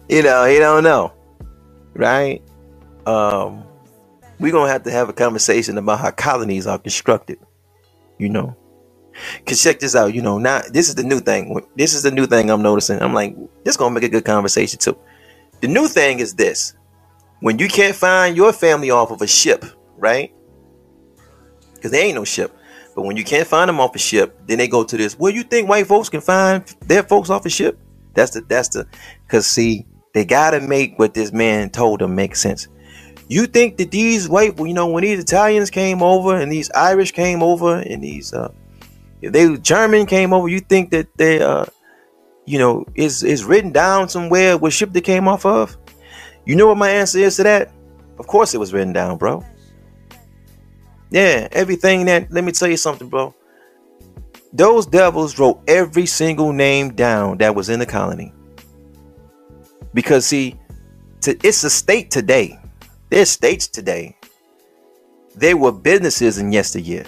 you 0.09 0.23
know, 0.25 0.45
he 0.45 0.59
don't 0.59 0.83
know. 0.83 1.13
Right? 1.95 2.43
Um, 3.07 3.63
we're 4.39 4.53
gonna 4.53 4.71
have 4.71 4.85
to 4.85 4.91
have 4.91 5.09
a 5.09 5.13
conversation 5.13 5.79
about 5.79 6.01
how 6.01 6.11
colonies 6.11 6.67
are 6.67 6.79
constructed. 6.79 7.39
You 8.19 8.29
know. 8.29 8.57
Cause 9.47 9.61
check 9.63 9.81
this 9.81 9.97
out, 9.97 10.15
you 10.15 10.23
know, 10.23 10.39
now 10.39 10.63
this 10.71 10.89
is 10.89 10.95
the 10.95 11.03
new 11.03 11.21
thing. 11.21 11.61
This 11.77 11.93
is 11.95 12.03
the 12.03 12.11
new 12.11 12.27
thing 12.27 12.51
I'm 12.51 12.63
noticing. 12.63 13.03
I'm 13.03 13.15
like, 13.15 13.37
this 13.65 13.77
gonna 13.77 13.95
make 13.95 14.05
a 14.05 14.09
good 14.09 14.25
conversation 14.25 14.79
too. 14.79 14.97
The 15.61 15.69
new 15.69 15.89
thing 15.89 16.21
is 16.21 16.35
this. 16.35 16.75
When 17.41 17.59
you 17.59 17.69
can't 17.69 17.97
find 17.97 18.37
your 18.37 18.53
family 18.53 18.91
off 18.91 19.11
of 19.11 19.23
a 19.23 19.27
ship, 19.27 19.65
right? 19.97 20.33
Because 21.75 21.91
there 21.91 22.05
ain't 22.05 22.17
no 22.17 22.25
ship. 22.25 22.57
But 22.95 23.05
when 23.05 23.17
you 23.17 23.25
can't 23.25 23.47
find 23.47 23.69
them 23.69 23.79
off 23.81 23.95
a 23.95 23.99
ship, 23.99 24.37
then 24.47 24.59
they 24.59 24.67
go 24.67 24.83
to 24.83 24.97
this. 24.97 25.17
Well, 25.19 25.33
you 25.33 25.45
think 25.45 25.69
white 25.69 25.87
folks 25.87 26.09
can 26.09 26.21
find 26.21 26.65
their 26.87 27.05
folks 27.05 27.31
off 27.31 27.47
a 27.47 27.51
ship? 27.51 27.79
That's 28.15 28.33
the 28.33 28.41
that's 28.41 28.69
the 28.71 28.87
because 29.25 29.47
see, 29.47 29.87
they 30.15 30.25
gotta 30.25 30.61
make 30.61 30.99
what 30.99 31.15
this 31.15 31.33
man 31.33 31.71
told 31.71 32.01
them 32.01 32.15
make 32.15 32.35
sense. 32.35 32.67
You 33.29 33.47
think 33.47 33.77
that 33.77 33.91
these 33.91 34.29
white, 34.29 34.59
you 34.59 34.75
know, 34.75 34.87
when 34.87 35.03
these 35.03 35.21
Italians 35.21 35.71
came 35.71 36.03
over 36.03 36.37
and 36.37 36.51
these 36.51 36.71
Irish 36.71 37.13
came 37.13 37.43
over 37.43 37.79
and 37.79 38.03
these 38.03 38.33
uh 38.33 38.53
if 39.21 39.33
they 39.33 39.57
German 39.59 40.07
came 40.07 40.33
over, 40.33 40.49
you 40.49 40.61
think 40.61 40.91
that 40.91 41.09
they 41.17 41.41
uh 41.41 41.67
you 42.47 42.59
know 42.59 42.87
is 42.95 43.23
is 43.23 43.45
written 43.45 43.71
down 43.71 44.09
somewhere 44.09 44.57
what 44.57 44.73
ship 44.73 44.93
they 44.93 45.01
came 45.01 45.29
off 45.29 45.45
of? 45.45 45.77
You 46.47 46.57
know 46.57 46.67
what 46.67 46.79
my 46.79 46.89
answer 46.91 47.19
is 47.19 47.37
to 47.37 47.43
that? 47.43 47.71
Of 48.19 48.27
course 48.27 48.55
it 48.55 48.59
was 48.59 48.73
written 48.73 48.93
down, 48.93 49.19
bro. 49.19 49.45
Yeah, 51.11 51.49
everything 51.53 52.05
that, 52.07 52.31
let 52.31 52.45
me 52.45 52.53
tell 52.53 52.69
you 52.69 52.77
something, 52.77 53.09
bro. 53.09 53.35
Those 54.53 54.87
devils 54.87 55.39
wrote 55.39 55.61
every 55.69 56.07
single 56.07 56.53
name 56.53 56.95
down 56.95 57.39
that 57.39 57.55
was 57.55 57.69
in 57.69 57.79
the 57.79 57.87
colony. 57.87 58.33
Because, 59.95 60.27
see, 60.27 60.59
to, 61.23 61.37
it's 61.43 61.65
a 61.65 61.71
state 61.71 62.11
today. 62.11 62.59
There's 63.11 63.31
states 63.31 63.69
today. 63.69 64.17
They 65.35 65.55
were 65.55 65.73
businesses 65.73 66.39
in 66.39 66.53
yesteryear. 66.53 67.07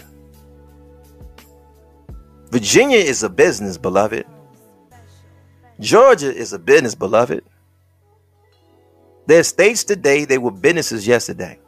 Virginia 2.51 2.99
is 2.99 3.23
a 3.23 3.29
business, 3.29 3.77
beloved. 3.77 4.27
Georgia 5.79 6.35
is 6.35 6.53
a 6.53 6.59
business, 6.59 6.95
beloved. 6.95 7.45
There's 9.27 9.49
states 9.49 9.85
today, 9.85 10.25
they 10.25 10.39
were 10.39 10.51
businesses 10.51 11.07
yesterday. 11.07 11.59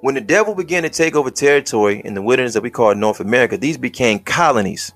When 0.00 0.14
the 0.14 0.20
devil 0.20 0.54
began 0.54 0.84
to 0.84 0.88
take 0.88 1.16
over 1.16 1.30
territory 1.30 2.00
in 2.04 2.14
the 2.14 2.22
wilderness 2.22 2.54
that 2.54 2.62
we 2.62 2.70
call 2.70 2.94
North 2.94 3.18
America, 3.18 3.56
these 3.58 3.76
became 3.76 4.20
colonies. 4.20 4.92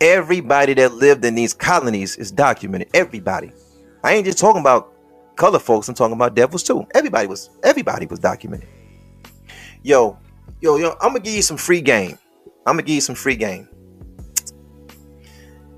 Everybody 0.00 0.74
that 0.74 0.94
lived 0.94 1.24
in 1.24 1.34
these 1.34 1.52
colonies 1.52 2.16
is 2.16 2.32
documented. 2.32 2.88
Everybody. 2.94 3.52
I 4.02 4.14
ain't 4.14 4.24
just 4.24 4.38
talking 4.38 4.62
about 4.62 4.93
color 5.36 5.58
folks. 5.58 5.88
I'm 5.88 5.94
talking 5.94 6.14
about 6.14 6.34
devils 6.34 6.62
too. 6.62 6.86
Everybody 6.94 7.26
was 7.26 7.50
everybody 7.62 8.06
was 8.06 8.18
documented. 8.18 8.68
Yo, 9.82 10.18
yo, 10.60 10.76
yo, 10.76 10.90
I'm 11.00 11.10
gonna 11.10 11.20
give 11.20 11.34
you 11.34 11.42
some 11.42 11.56
free 11.56 11.80
game. 11.80 12.18
I'm 12.66 12.74
gonna 12.74 12.82
give 12.82 12.94
you 12.94 13.00
some 13.00 13.14
free 13.14 13.36
game. 13.36 13.68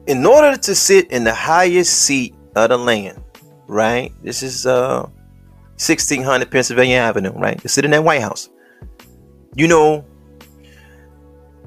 In 0.07 0.25
order 0.25 0.57
to 0.57 0.75
sit 0.75 1.11
in 1.11 1.25
the 1.25 1.35
highest 1.35 2.05
seat 2.05 2.35
of 2.55 2.71
the 2.71 2.79
land, 2.79 3.23
right? 3.67 4.13
This 4.23 4.43
is 4.43 4.67
uh 4.67 5.07
1600 5.79 6.51
Pennsylvania 6.51 6.97
Avenue, 6.97 7.33
right? 7.33 7.61
To 7.61 7.69
sit 7.69 7.85
in 7.85 7.91
that 7.91 8.05
White 8.05 8.23
House. 8.23 8.49
You 9.55 9.69
know, 9.69 10.05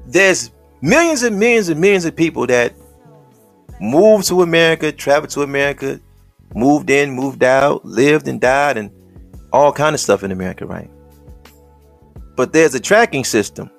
there's 0.06 0.50
millions 0.80 1.22
and 1.22 1.38
millions 1.38 1.68
and 1.68 1.80
millions 1.80 2.04
of 2.04 2.16
people 2.16 2.46
that 2.46 2.74
move 3.80 4.24
to 4.24 4.42
America, 4.42 4.90
travel 4.90 5.28
to 5.28 5.42
America, 5.42 6.00
moved 6.54 6.90
in, 6.90 7.10
moved 7.12 7.42
out, 7.42 7.84
lived 7.84 8.28
and 8.28 8.40
died, 8.40 8.76
and 8.76 8.90
all 9.52 9.72
kind 9.72 9.94
of 9.94 10.00
stuff 10.00 10.22
in 10.22 10.32
America, 10.32 10.66
right? 10.66 10.90
But 12.36 12.52
there's 12.52 12.74
a 12.74 12.80
tracking 12.80 13.24
system, 13.24 13.70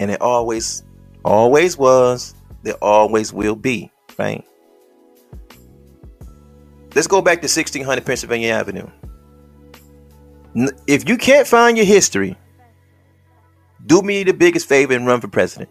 and 0.00 0.10
it 0.10 0.20
always, 0.20 0.84
always 1.24 1.76
was, 1.76 2.34
there 2.62 2.74
always 2.74 3.32
will 3.32 3.56
be, 3.56 3.90
right? 4.18 4.44
Let's 6.94 7.06
go 7.06 7.20
back 7.22 7.38
to 7.38 7.46
1600 7.46 8.04
Pennsylvania 8.04 8.52
Avenue. 8.52 8.88
If 10.86 11.08
you 11.08 11.16
can't 11.16 11.46
find 11.46 11.76
your 11.76 11.86
history, 11.86 12.36
do 13.86 14.02
me 14.02 14.24
the 14.24 14.32
biggest 14.32 14.68
favor 14.68 14.94
and 14.94 15.06
run 15.06 15.20
for 15.20 15.28
president. 15.28 15.70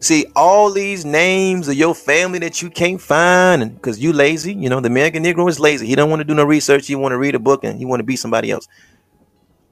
See, 0.00 0.26
all 0.36 0.70
these 0.70 1.04
names 1.04 1.66
of 1.66 1.74
your 1.74 1.94
family 1.94 2.38
that 2.40 2.62
you 2.62 2.70
can't 2.70 3.00
find, 3.00 3.74
because 3.74 3.98
you 3.98 4.12
lazy, 4.12 4.54
you 4.54 4.68
know, 4.68 4.80
the 4.80 4.86
American 4.86 5.24
Negro 5.24 5.48
is 5.48 5.58
lazy. 5.58 5.88
He 5.88 5.96
don't 5.96 6.08
want 6.08 6.20
to 6.20 6.24
do 6.24 6.34
no 6.34 6.44
research. 6.44 6.86
He 6.86 6.94
want 6.94 7.12
to 7.12 7.18
read 7.18 7.34
a 7.34 7.40
book 7.40 7.64
and 7.64 7.76
he 7.76 7.84
want 7.84 7.98
to 7.98 8.04
be 8.04 8.14
somebody 8.14 8.52
else. 8.52 8.68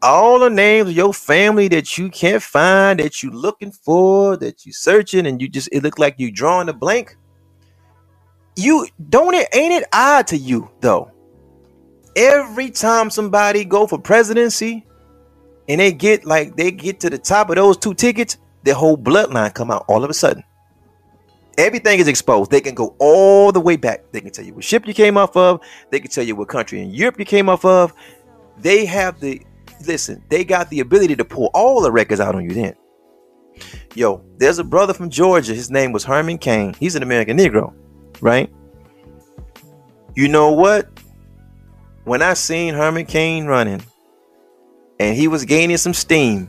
All 0.03 0.41
the 0.41 0.51
names 0.51 0.89
of 0.89 0.97
your 0.97 1.15
family 1.15 1.69
that 1.69 1.97
you 1.97 2.11
can't 2.11 2.43
find, 2.43 2.99
that 2.99 3.23
you 3.23 3.31
looking 3.31 3.71
for, 3.71 4.37
that 4.39 4.67
you 4.67 4.73
searching, 4.73 5.27
and 5.27 5.41
you 5.41 5.49
just 5.49 5.69
it 5.71 5.83
look 5.85 5.99
like 5.99 6.17
you 6.19 6.33
drawing 6.33 6.69
a 6.69 6.73
blank. 6.73 7.17
You 8.57 8.89
don't 9.09 9.35
it 9.35 9.49
ain't 9.55 9.73
it 9.73 9.85
odd 9.93 10.27
to 10.29 10.37
you 10.37 10.71
though? 10.81 11.13
Every 12.17 12.71
time 12.71 13.11
somebody 13.11 13.65
go 13.65 13.87
for 13.87 13.99
presidency 13.99 14.87
and 15.69 15.81
they 15.81 15.93
get 15.93 16.25
like 16.25 16.57
they 16.57 16.71
get 16.73 16.99
to 17.01 17.11
the 17.11 17.19
top 17.19 17.51
of 17.51 17.57
those 17.57 17.77
two 17.77 17.95
tickets, 17.95 18.39
their 18.67 18.75
whole 18.75 18.99
bloodline 18.99 19.55
come 19.55 19.71
out 19.71 19.85
all 19.89 20.03
of 20.03 20.11
a 20.11 20.15
sudden. 20.15 20.43
Everything 21.57 22.01
is 22.01 22.09
exposed. 22.09 22.51
They 22.51 22.61
can 22.61 22.75
go 22.75 22.97
all 22.99 23.53
the 23.53 23.61
way 23.61 23.77
back. 23.77 24.03
They 24.13 24.21
can 24.21 24.31
tell 24.31 24.45
you 24.45 24.55
what 24.55 24.65
ship 24.65 24.87
you 24.87 24.93
came 24.93 25.17
off 25.17 25.37
of. 25.37 25.61
They 25.91 26.01
can 26.01 26.11
tell 26.11 26.25
you 26.25 26.35
what 26.35 26.49
country 26.49 26.83
in 26.83 26.91
Europe 26.91 27.19
you 27.19 27.25
came 27.25 27.49
off 27.49 27.65
of. 27.65 27.95
They 28.59 28.85
have 28.85 29.21
the 29.21 29.41
listen. 29.87 30.23
They 30.29 30.45
got 30.45 30.69
the 30.69 30.81
ability 30.81 31.15
to 31.17 31.25
pull 31.25 31.51
all 31.55 31.81
the 31.81 31.93
records 31.93 32.21
out 32.21 32.35
on 32.35 32.45
you. 32.45 32.51
Then, 32.51 32.75
yo, 33.95 34.23
there's 34.39 34.59
a 34.59 34.65
brother 34.65 34.93
from 34.93 35.11
Georgia. 35.11 35.55
His 35.55 35.71
name 35.71 35.93
was 35.93 36.03
Herman 36.03 36.39
Cain. 36.39 36.75
He's 36.75 36.97
an 36.97 37.05
American 37.05 37.39
Negro, 37.39 37.73
right? 38.21 38.53
You 40.17 40.27
know 40.27 40.51
what? 40.51 40.89
When 42.05 42.21
I 42.21 42.35
seen 42.35 42.75
Herman 42.75 43.07
Cain 43.07 43.47
running, 43.47 43.83
and 44.99 45.17
he 45.17 45.29
was 45.29 45.45
gaining 45.45 45.77
some 45.77 45.95
steam, 45.95 46.49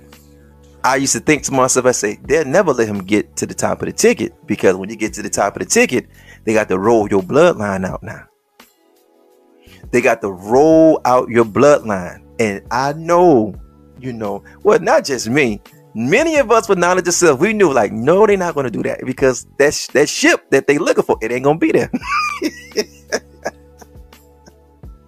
I 0.87 0.95
used 0.95 1.11
to 1.11 1.19
think 1.19 1.43
to 1.43 1.51
myself, 1.51 1.85
I 1.85 1.91
say, 1.91 2.17
they'll 2.23 2.45
never 2.45 2.71
let 2.71 2.87
him 2.87 2.99
get 2.99 3.35
to 3.35 3.45
the 3.45 3.53
top 3.53 3.81
of 3.81 3.87
the 3.87 3.91
ticket 3.91 4.33
because 4.47 4.77
when 4.77 4.89
you 4.89 4.95
get 4.95 5.13
to 5.15 5.21
the 5.21 5.29
top 5.29 5.57
of 5.57 5.59
the 5.59 5.65
ticket, 5.65 6.07
they 6.45 6.53
got 6.53 6.69
to 6.69 6.79
roll 6.79 7.09
your 7.09 7.21
bloodline 7.21 7.85
out 7.85 8.01
now. 8.01 8.25
They 9.91 9.99
got 9.99 10.21
to 10.21 10.31
roll 10.31 11.01
out 11.03 11.27
your 11.27 11.43
bloodline. 11.43 12.23
And 12.39 12.65
I 12.71 12.93
know, 12.93 13.53
you 13.99 14.13
know, 14.13 14.45
well, 14.63 14.79
not 14.79 15.03
just 15.03 15.27
me. 15.27 15.61
Many 15.93 16.37
of 16.37 16.51
us 16.51 16.69
with 16.69 16.77
knowledge 16.77 17.09
of 17.09 17.15
self, 17.15 17.41
we 17.41 17.51
knew 17.51 17.73
like, 17.73 17.91
no, 17.91 18.25
they're 18.25 18.37
not 18.37 18.55
going 18.55 18.63
to 18.63 18.71
do 18.71 18.83
that 18.83 19.01
because 19.05 19.45
that, 19.57 19.73
that 19.91 20.07
ship 20.07 20.49
that 20.51 20.67
they 20.67 20.77
looking 20.77 21.03
for, 21.03 21.17
it 21.21 21.33
ain't 21.33 21.43
going 21.43 21.59
to 21.59 21.65
be 21.65 21.73
there. 21.73 21.91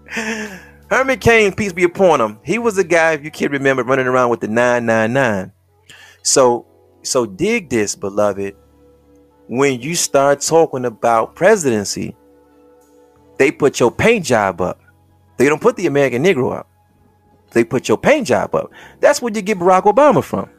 Herman 0.89 1.19
Cain, 1.19 1.53
peace 1.53 1.71
be 1.71 1.85
upon 1.85 2.19
him. 2.19 2.37
He 2.43 2.59
was 2.59 2.77
a 2.77 2.83
guy, 2.83 3.13
if 3.13 3.23
you 3.23 3.31
can 3.31 3.49
remember, 3.53 3.85
running 3.85 4.07
around 4.07 4.29
with 4.29 4.41
the 4.41 4.49
999. 4.49 5.53
So, 6.29 6.67
so 7.01 7.25
dig 7.25 7.69
this, 7.69 7.95
beloved. 7.95 8.55
When 9.47 9.81
you 9.81 9.95
start 9.95 10.41
talking 10.41 10.85
about 10.85 11.35
presidency, 11.35 12.15
they 13.39 13.49
put 13.51 13.79
your 13.79 13.89
paint 13.89 14.25
job 14.25 14.61
up. 14.61 14.79
They 15.37 15.49
don't 15.49 15.59
put 15.59 15.75
the 15.75 15.87
American 15.87 16.23
Negro 16.23 16.55
up. 16.55 16.69
They 17.49 17.63
put 17.63 17.87
your 17.87 17.97
paint 17.97 18.27
job 18.27 18.53
up. 18.53 18.69
That's 18.99 19.23
where 19.23 19.33
you 19.33 19.41
get 19.41 19.57
Barack 19.57 19.85
Obama 19.91 20.23
from. 20.23 20.51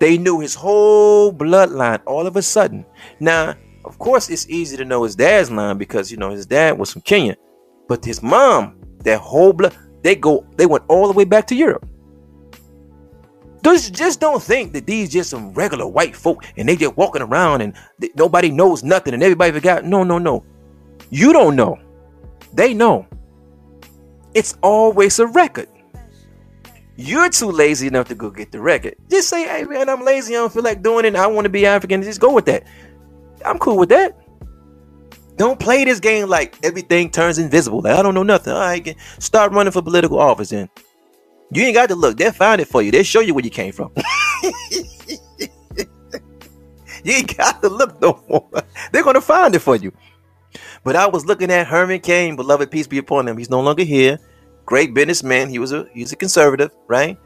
They 0.00 0.16
knew 0.16 0.40
his 0.40 0.54
whole 0.54 1.30
bloodline 1.30 2.00
all 2.06 2.26
of 2.26 2.36
a 2.36 2.42
sudden. 2.42 2.86
Now, 3.20 3.54
of 3.84 3.98
course, 3.98 4.30
it's 4.30 4.48
easy 4.48 4.78
to 4.78 4.84
know 4.86 5.02
his 5.04 5.14
dad's 5.14 5.50
line 5.50 5.76
because 5.76 6.10
you 6.10 6.16
know 6.16 6.30
his 6.30 6.46
dad 6.46 6.78
was 6.78 6.90
from 6.90 7.02
Kenya, 7.02 7.36
but 7.86 8.02
his 8.02 8.22
mom, 8.22 8.80
that 9.00 9.20
whole 9.20 9.52
blood, 9.52 9.76
they 10.02 10.14
go, 10.14 10.46
they 10.56 10.64
went 10.64 10.84
all 10.88 11.06
the 11.06 11.12
way 11.12 11.24
back 11.24 11.46
to 11.48 11.54
Europe. 11.54 11.86
Just, 13.64 13.92
just 13.94 14.20
don't 14.20 14.42
think 14.42 14.72
that 14.72 14.86
these 14.86 15.10
just 15.10 15.30
some 15.30 15.52
regular 15.52 15.86
white 15.86 16.14
folk 16.14 16.44
and 16.56 16.68
they 16.68 16.76
just 16.76 16.96
walking 16.96 17.22
around 17.22 17.60
and 17.60 17.74
th- 18.00 18.12
nobody 18.14 18.50
knows 18.50 18.82
nothing 18.82 19.14
and 19.14 19.22
everybody 19.22 19.52
forgot. 19.52 19.84
No, 19.84 20.04
no, 20.04 20.18
no. 20.18 20.44
You 21.10 21.32
don't 21.32 21.56
know. 21.56 21.78
They 22.52 22.74
know. 22.74 23.06
It's 24.34 24.56
always 24.62 25.18
a 25.18 25.26
record. 25.26 25.68
You're 26.96 27.30
too 27.30 27.50
lazy 27.50 27.86
enough 27.86 28.08
to 28.08 28.14
go 28.14 28.30
get 28.30 28.50
the 28.50 28.60
record. 28.60 28.96
Just 29.08 29.28
say, 29.28 29.46
hey 29.46 29.64
man, 29.64 29.88
I'm 29.88 30.04
lazy. 30.04 30.34
I 30.34 30.38
don't 30.38 30.52
feel 30.52 30.62
like 30.62 30.82
doing 30.82 31.04
it. 31.04 31.14
I 31.16 31.26
want 31.26 31.44
to 31.44 31.48
be 31.48 31.64
African. 31.64 32.02
Just 32.02 32.20
go 32.20 32.32
with 32.32 32.46
that. 32.46 32.64
I'm 33.44 33.58
cool 33.58 33.76
with 33.76 33.88
that. 33.90 34.18
Don't 35.36 35.60
play 35.60 35.84
this 35.84 36.00
game 36.00 36.28
like 36.28 36.56
everything 36.64 37.10
turns 37.10 37.38
invisible. 37.38 37.80
Like 37.82 37.96
I 37.96 38.02
don't 38.02 38.14
know 38.14 38.24
nothing. 38.24 38.52
Right, 38.52 38.96
start 39.20 39.52
running 39.52 39.72
for 39.72 39.80
political 39.82 40.18
office 40.18 40.50
then. 40.50 40.68
You 41.50 41.62
ain't 41.62 41.74
got 41.74 41.88
to 41.88 41.94
look. 41.94 42.16
They'll 42.16 42.32
find 42.32 42.60
it 42.60 42.68
for 42.68 42.82
you. 42.82 42.90
They'll 42.90 43.02
show 43.02 43.20
you 43.20 43.34
where 43.34 43.44
you 43.44 43.50
came 43.50 43.72
from. 43.72 43.90
you 47.04 47.12
ain't 47.14 47.36
got 47.36 47.62
to 47.62 47.68
look 47.68 48.00
no 48.00 48.22
more. 48.28 48.48
They're 48.92 49.04
gonna 49.04 49.20
find 49.20 49.54
it 49.54 49.60
for 49.60 49.76
you. 49.76 49.92
But 50.84 50.96
I 50.96 51.06
was 51.06 51.26
looking 51.26 51.50
at 51.50 51.66
Herman 51.66 52.00
Cain, 52.00 52.36
beloved 52.36 52.70
peace 52.70 52.86
be 52.86 52.98
upon 52.98 53.26
him. 53.28 53.38
He's 53.38 53.50
no 53.50 53.60
longer 53.60 53.84
here. 53.84 54.18
Great 54.66 54.94
businessman. 54.94 55.48
He 55.48 55.58
was 55.58 55.72
a 55.72 55.88
he's 55.94 56.12
a 56.12 56.16
conservative, 56.16 56.70
right? 56.86 57.18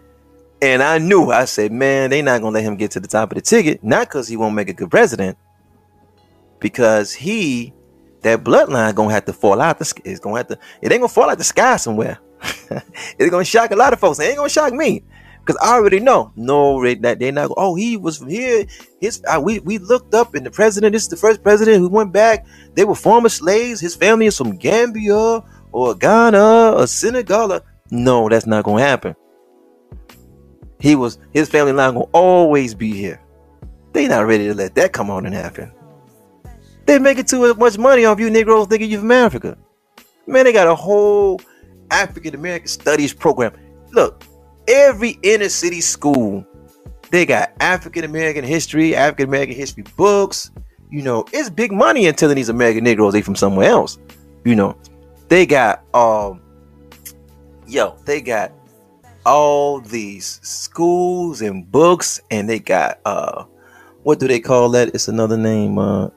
And 0.61 0.83
I 0.83 0.99
knew. 0.99 1.31
I 1.33 1.45
said, 1.45 1.73
man, 1.73 2.11
they 2.11 2.23
not 2.23 2.41
gonna 2.41 2.55
let 2.55 2.63
him 2.63 2.77
get 2.77 2.93
to 2.93 3.01
the 3.01 3.09
top 3.09 3.33
of 3.33 3.37
the 3.37 3.43
ticket. 3.43 3.83
Not 3.83 4.09
because 4.09 4.29
he 4.29 4.37
won't 4.37 4.55
make 4.55 4.69
a 4.69 4.73
good 4.73 4.91
president, 4.91 5.37
because 6.61 7.13
he 7.13 7.75
that 8.23 8.45
bloodline 8.45 8.95
gonna 8.95 9.13
have 9.13 9.25
to 9.25 9.33
fall 9.33 9.61
out. 9.61 9.81
The, 9.81 10.01
it's 10.05 10.21
gonna 10.21 10.37
have 10.37 10.47
to. 10.49 10.59
It 10.81 10.93
ain't 10.93 11.01
gonna 11.01 11.09
fall 11.09 11.29
out 11.29 11.39
the 11.39 11.45
sky 11.45 11.77
somewhere. 11.77 12.19
it's 13.19 13.31
gonna 13.31 13.45
shock 13.45 13.71
a 13.71 13.77
lot 13.77 13.93
of 13.93 14.01
folks. 14.01 14.19
It 14.19 14.25
ain't 14.25 14.37
gonna 14.37 14.49
shock 14.49 14.73
me 14.73 15.05
because 15.45 15.61
I 15.63 15.75
already 15.75 16.01
know. 16.01 16.33
No, 16.37 16.83
that 16.95 17.19
they're 17.19 17.33
not. 17.33 17.51
Oh, 17.57 17.75
he 17.75 17.97
was 17.97 18.19
from 18.19 18.29
here. 18.29 18.67
His 19.01 19.23
uh, 19.29 19.41
we 19.43 19.59
we 19.61 19.79
looked 19.79 20.15
up, 20.15 20.35
and 20.35 20.47
the 20.47 20.51
president. 20.51 20.93
This 20.93 21.03
is 21.03 21.09
the 21.09 21.17
first 21.17 21.43
president 21.43 21.79
who 21.79 21.89
went 21.89 22.13
back. 22.13 22.47
They 22.75 22.85
were 22.85 22.95
former 22.95 23.29
slaves. 23.29 23.81
His 23.81 23.95
family 23.95 24.27
is 24.27 24.37
from 24.37 24.57
Gambia 24.57 25.43
or 25.73 25.95
Ghana 25.95 26.73
or 26.73 26.87
Senegal. 26.87 27.61
No, 27.91 28.29
that's 28.29 28.47
not 28.47 28.65
gonna 28.65 28.83
happen. 28.83 29.17
He 30.79 30.97
was 30.97 31.19
his 31.33 31.49
family 31.49 31.73
line 31.73 31.95
gonna 31.95 32.07
always 32.13 32.75
be 32.75 32.93
here. 32.93 33.21
They 33.93 34.09
not 34.09 34.27
ready 34.27 34.49
to 34.49 34.55
let 34.55 34.75
that 34.77 34.93
come 34.93 35.11
on 35.11 35.27
and 35.27 35.35
happen. 35.35 35.73
They 36.87 36.99
making 36.99 37.27
too 37.27 37.55
much 37.55 37.79
money 37.79 38.05
off 38.05 38.19
you 38.19 38.31
Negroes 38.31 38.67
thinking 38.67 38.91
you 38.91 38.99
from 38.99 39.13
Africa. 39.13 39.57
Man, 40.27 40.45
they 40.45 40.53
got 40.53 40.67
a 40.67 40.75
whole 40.75 41.41
African 41.93 42.35
American 42.35 42.69
Studies 42.69 43.13
program. 43.13 43.53
Look, 43.93 44.25
every 44.67 45.19
inner 45.23 45.49
city 45.49 45.81
school, 45.81 46.45
they 47.11 47.27
got 47.27 47.53
African 47.61 48.05
American 48.05 48.45
history, 48.45 48.97
African 48.97 49.29
American 49.29 49.55
history 49.55 49.85
books. 49.97 50.51
You 50.91 51.03
know, 51.03 51.25
it's 51.33 51.51
big 51.51 51.73
money 51.73 52.07
in 52.07 52.15
telling 52.15 52.37
these 52.37 52.49
American 52.49 52.85
Negroes 52.85 53.13
they 53.13 53.23
from 53.23 53.37
somewhere 53.37 53.69
else. 53.69 53.99
You 54.45 54.57
know, 54.57 54.77
they 55.29 55.47
got 55.47 55.85
um, 55.95 56.43
yo, 57.67 57.97
they 58.05 58.21
got 58.21 58.53
all 59.25 59.81
these 59.81 60.41
schools 60.43 61.43
and 61.43 61.71
books, 61.71 62.21
and 62.31 62.49
they 62.49 62.59
got 62.59 63.01
uh, 63.05 63.45
what 64.03 64.19
do 64.19 64.27
they 64.27 64.41
call 64.41 64.71
that? 64.71 64.89
It's 64.89 65.09
another 65.09 65.37
name. 65.37 65.79
Uh, 65.79 66.09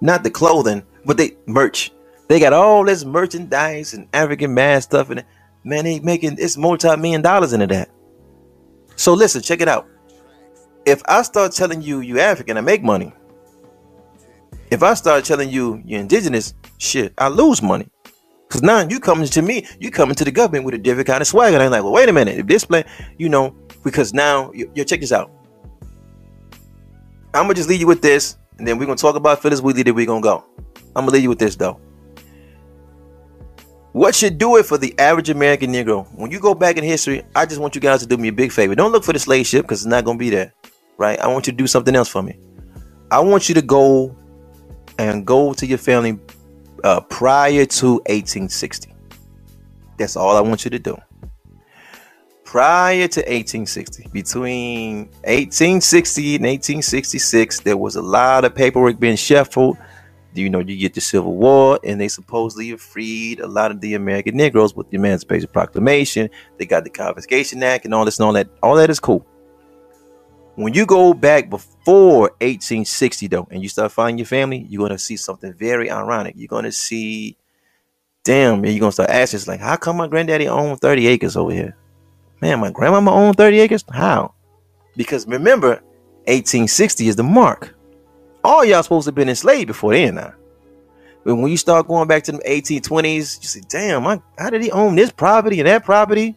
not 0.00 0.24
the 0.24 0.30
clothing, 0.30 0.82
but 1.04 1.16
they 1.16 1.36
merch. 1.46 1.92
They 2.32 2.40
got 2.40 2.54
all 2.54 2.82
this 2.82 3.04
merchandise 3.04 3.92
and 3.92 4.08
African 4.14 4.54
man 4.54 4.80
stuff, 4.80 5.10
and 5.10 5.22
man, 5.64 5.84
they 5.84 6.00
making 6.00 6.36
it's 6.38 6.56
multi-million 6.56 7.20
dollars 7.20 7.52
into 7.52 7.66
that. 7.66 7.90
So 8.96 9.12
listen, 9.12 9.42
check 9.42 9.60
it 9.60 9.68
out. 9.68 9.86
if 10.86 11.02
I 11.04 11.20
start 11.20 11.52
telling 11.52 11.82
you 11.82 12.00
you 12.00 12.20
African, 12.20 12.56
I 12.56 12.62
make 12.62 12.82
money. 12.82 13.12
If 14.70 14.82
I 14.82 14.94
start 14.94 15.26
telling 15.26 15.50
you 15.50 15.82
you're 15.84 16.00
indigenous, 16.00 16.54
shit, 16.78 17.12
I 17.18 17.28
lose 17.28 17.60
money. 17.60 17.90
Cause 18.48 18.62
now 18.62 18.80
you 18.80 18.98
coming 18.98 19.26
to 19.26 19.42
me, 19.42 19.66
you 19.78 19.90
coming 19.90 20.14
to 20.14 20.24
the 20.24 20.32
government 20.32 20.64
with 20.64 20.72
a 20.72 20.78
different 20.78 21.08
kind 21.08 21.20
of 21.20 21.26
swagger. 21.26 21.56
and 21.56 21.62
I'm 21.62 21.70
like, 21.70 21.82
well, 21.82 21.92
wait 21.92 22.08
a 22.08 22.14
minute, 22.14 22.38
if 22.38 22.46
this 22.46 22.64
plan, 22.64 22.86
you 23.18 23.28
know, 23.28 23.54
because 23.84 24.14
now 24.14 24.50
you, 24.52 24.72
you 24.74 24.86
check 24.86 25.00
this 25.00 25.12
out. 25.12 25.30
I'm 27.34 27.42
gonna 27.42 27.52
just 27.52 27.68
leave 27.68 27.80
you 27.80 27.86
with 27.86 28.00
this, 28.00 28.38
and 28.56 28.66
then 28.66 28.78
we're 28.78 28.86
gonna 28.86 28.96
talk 28.96 29.16
about 29.16 29.42
Phillis 29.42 29.60
Wheatley. 29.60 29.82
Then 29.82 29.94
we're 29.94 30.06
gonna 30.06 30.22
go. 30.22 30.46
I'm 30.96 31.04
gonna 31.04 31.10
leave 31.10 31.24
you 31.24 31.28
with 31.28 31.38
this 31.38 31.56
though. 31.56 31.78
What 33.92 34.14
should 34.14 34.38
do 34.38 34.56
it 34.56 34.64
for 34.64 34.78
the 34.78 34.98
average 34.98 35.28
American 35.28 35.70
Negro? 35.70 36.10
When 36.14 36.30
you 36.30 36.40
go 36.40 36.54
back 36.54 36.78
in 36.78 36.84
history, 36.84 37.24
I 37.36 37.44
just 37.44 37.60
want 37.60 37.74
you 37.74 37.80
guys 37.80 38.00
to 38.00 38.06
do 38.06 38.16
me 38.16 38.28
a 38.28 38.32
big 38.32 38.50
favor. 38.50 38.74
Don't 38.74 38.90
look 38.90 39.04
for 39.04 39.12
the 39.12 39.18
slave 39.18 39.46
ship 39.46 39.62
because 39.62 39.80
it's 39.80 39.86
not 39.86 40.06
gonna 40.06 40.18
be 40.18 40.30
there, 40.30 40.54
right? 40.96 41.20
I 41.20 41.26
want 41.28 41.46
you 41.46 41.52
to 41.52 41.56
do 41.56 41.66
something 41.66 41.94
else 41.94 42.08
for 42.08 42.22
me. 42.22 42.38
I 43.10 43.20
want 43.20 43.50
you 43.50 43.54
to 43.54 43.60
go 43.60 44.16
and 44.98 45.26
go 45.26 45.52
to 45.52 45.66
your 45.66 45.76
family 45.76 46.18
uh, 46.82 47.00
prior 47.00 47.66
to 47.66 47.92
1860. 48.06 48.94
That's 49.98 50.16
all 50.16 50.36
I 50.36 50.40
want 50.40 50.64
you 50.64 50.70
to 50.70 50.78
do. 50.78 50.96
Prior 52.44 53.08
to 53.08 53.20
1860, 53.20 54.08
between 54.12 55.04
1860 55.24 56.36
and 56.36 56.44
1866, 56.44 57.60
there 57.60 57.76
was 57.76 57.96
a 57.96 58.02
lot 58.02 58.46
of 58.46 58.54
paperwork 58.54 58.98
being 58.98 59.16
shuffled. 59.16 59.76
You 60.34 60.48
know, 60.48 60.60
you 60.60 60.76
get 60.76 60.94
the 60.94 61.00
Civil 61.00 61.34
War, 61.34 61.78
and 61.84 62.00
they 62.00 62.08
supposedly 62.08 62.74
freed 62.76 63.40
a 63.40 63.46
lot 63.46 63.70
of 63.70 63.80
the 63.80 63.94
American 63.94 64.36
Negroes 64.36 64.74
with 64.74 64.88
the 64.90 64.96
Emancipation 64.96 65.48
Proclamation. 65.52 66.30
They 66.58 66.64
got 66.64 66.84
the 66.84 66.90
Confiscation 66.90 67.62
Act 67.62 67.84
and 67.84 67.94
all 67.94 68.04
this 68.04 68.18
and 68.18 68.26
all 68.26 68.32
that. 68.32 68.48
All 68.62 68.74
that 68.76 68.90
is 68.90 69.00
cool. 69.00 69.26
When 70.54 70.74
you 70.74 70.84
go 70.84 71.14
back 71.14 71.48
before 71.48 72.30
1860, 72.40 73.26
though, 73.26 73.48
and 73.50 73.62
you 73.62 73.68
start 73.68 73.92
finding 73.92 74.18
your 74.18 74.26
family, 74.26 74.66
you're 74.68 74.86
gonna 74.86 74.98
see 74.98 75.16
something 75.16 75.52
very 75.54 75.90
ironic. 75.90 76.34
You're 76.36 76.48
gonna 76.48 76.72
see, 76.72 77.36
damn, 78.24 78.64
you're 78.64 78.78
gonna 78.78 78.92
start 78.92 79.10
asking, 79.10 79.40
like, 79.46 79.60
how 79.60 79.76
come 79.76 79.96
my 79.96 80.08
granddaddy 80.08 80.48
owned 80.48 80.80
30 80.80 81.06
acres 81.06 81.36
over 81.36 81.52
here? 81.52 81.76
Man, 82.40 82.60
my 82.60 82.70
grandmama 82.70 83.12
owned 83.12 83.36
30 83.36 83.60
acres? 83.60 83.84
How? 83.90 84.34
Because 84.96 85.26
remember, 85.26 85.82
1860 86.26 87.08
is 87.08 87.16
the 87.16 87.22
mark. 87.22 87.74
All 88.44 88.64
y'all 88.64 88.82
supposed 88.82 89.04
to 89.04 89.08
have 89.08 89.14
been 89.14 89.28
enslaved 89.28 89.68
before 89.68 89.92
then 89.92 90.16
now. 90.16 90.34
But 91.24 91.36
when 91.36 91.50
you 91.50 91.56
start 91.56 91.86
going 91.86 92.08
back 92.08 92.24
to 92.24 92.32
the 92.32 92.38
1820s, 92.38 93.40
you 93.40 93.48
say, 93.48 93.60
damn, 93.68 94.02
how 94.38 94.50
did 94.50 94.62
he 94.62 94.72
own 94.72 94.96
this 94.96 95.12
property 95.12 95.60
and 95.60 95.68
that 95.68 95.84
property? 95.84 96.34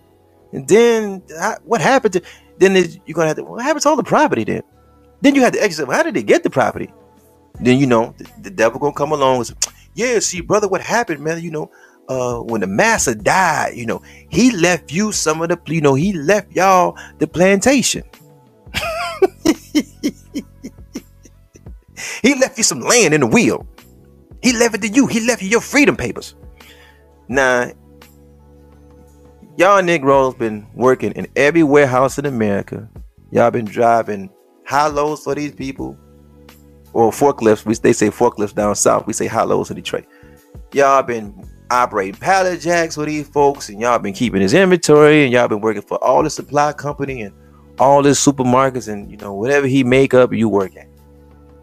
And 0.52 0.68
then 0.68 1.24
I, 1.40 1.56
what 1.64 1.82
happened 1.82 2.14
to 2.14 2.22
then 2.58 2.76
you're 3.06 3.16
gonna 3.16 3.28
have 3.28 3.38
to 3.38 3.44
what 3.44 3.64
happens 3.64 3.84
to 3.84 3.90
all 3.90 3.96
the 3.96 4.04
property 4.04 4.44
then? 4.44 4.64
Then 5.22 5.36
you 5.36 5.42
have 5.42 5.54
to 5.54 5.62
exit. 5.62 5.88
Well, 5.88 5.98
how 5.98 6.04
did 6.04 6.14
they 6.14 6.24
get 6.24 6.44
the 6.44 6.50
property? 6.50 6.94
Then 7.60 7.80
you 7.80 7.88
know 7.88 8.14
the, 8.18 8.30
the 8.44 8.50
devil 8.50 8.80
gonna 8.80 8.94
come 8.94 9.12
along 9.12 9.38
and 9.38 9.48
say, 9.48 9.54
Yeah, 9.94 10.20
see, 10.20 10.42
brother, 10.42 10.68
what 10.68 10.82
happened, 10.82 11.22
man? 11.22 11.42
You 11.42 11.52
know, 11.52 11.72
uh, 12.08 12.40
when 12.40 12.62
the 12.62 12.68
master 12.68 13.16
died, 13.16 13.76
you 13.76 13.86
know, 13.86 14.02
he 14.30 14.52
left 14.52 14.92
you 14.92 15.12
some 15.12 15.42
of 15.42 15.50
the, 15.50 15.60
you 15.68 15.82
know, 15.82 15.96
he 15.96 16.14
left 16.14 16.52
y'all 16.54 16.98
the 17.18 17.28
plantation. 17.28 18.04
He 22.26 22.34
left 22.34 22.58
you 22.58 22.64
some 22.64 22.80
land 22.80 23.14
in 23.14 23.22
the 23.22 23.28
wheel. 23.28 23.68
He 24.42 24.52
left 24.52 24.74
it 24.74 24.82
to 24.82 24.88
you. 24.88 25.06
He 25.06 25.20
left 25.28 25.44
you 25.44 25.48
your 25.48 25.62
freedom 25.62 25.96
papers. 25.96 26.34
Now, 27.28 27.72
y'all 29.58 29.84
Negroes 29.84 30.34
been 30.34 30.66
working 30.74 31.12
in 31.12 31.28
every 31.36 31.62
warehouse 31.62 32.18
in 32.18 32.26
America. 32.26 32.90
Y'all 33.32 33.52
been 33.52 33.66
driving 33.66 34.32
high 34.66 34.88
lows 34.88 35.24
for 35.24 35.36
these 35.36 35.52
people, 35.52 35.96
or 36.94 37.12
forklifts. 37.12 37.64
We 37.64 37.76
they 37.76 37.94
say 37.94 38.10
forklifts 38.10 38.56
down 38.56 38.76
south. 38.76 39.06
We 39.06 39.14
say 39.14 39.28
high 39.28 39.44
lows 39.44 39.70
in 39.70 39.76
Detroit. 39.76 40.06
Y'all 40.74 41.04
been 41.04 41.48
operating 41.70 42.20
pallet 42.20 42.60
jacks 42.60 42.96
for 42.96 43.06
these 43.06 43.28
folks, 43.30 43.70
and 43.70 43.80
y'all 43.80 44.00
been 44.00 44.14
keeping 44.14 44.42
his 44.42 44.56
inventory, 44.56 45.26
and 45.26 45.32
y'all 45.32 45.48
been 45.48 45.62
working 45.62 45.84
for 45.84 46.04
all 46.04 46.24
the 46.24 46.32
supply 46.32 46.74
company 46.74 47.22
and 47.22 47.36
all 47.78 48.02
the 48.02 48.10
supermarkets, 48.10 48.92
and 48.92 49.12
you 49.12 49.18
know 49.18 49.34
whatever 49.34 49.68
he 49.68 49.84
make 49.84 50.16
up, 50.16 50.34
you 50.34 50.50
work 50.50 50.76
at. 50.76 50.88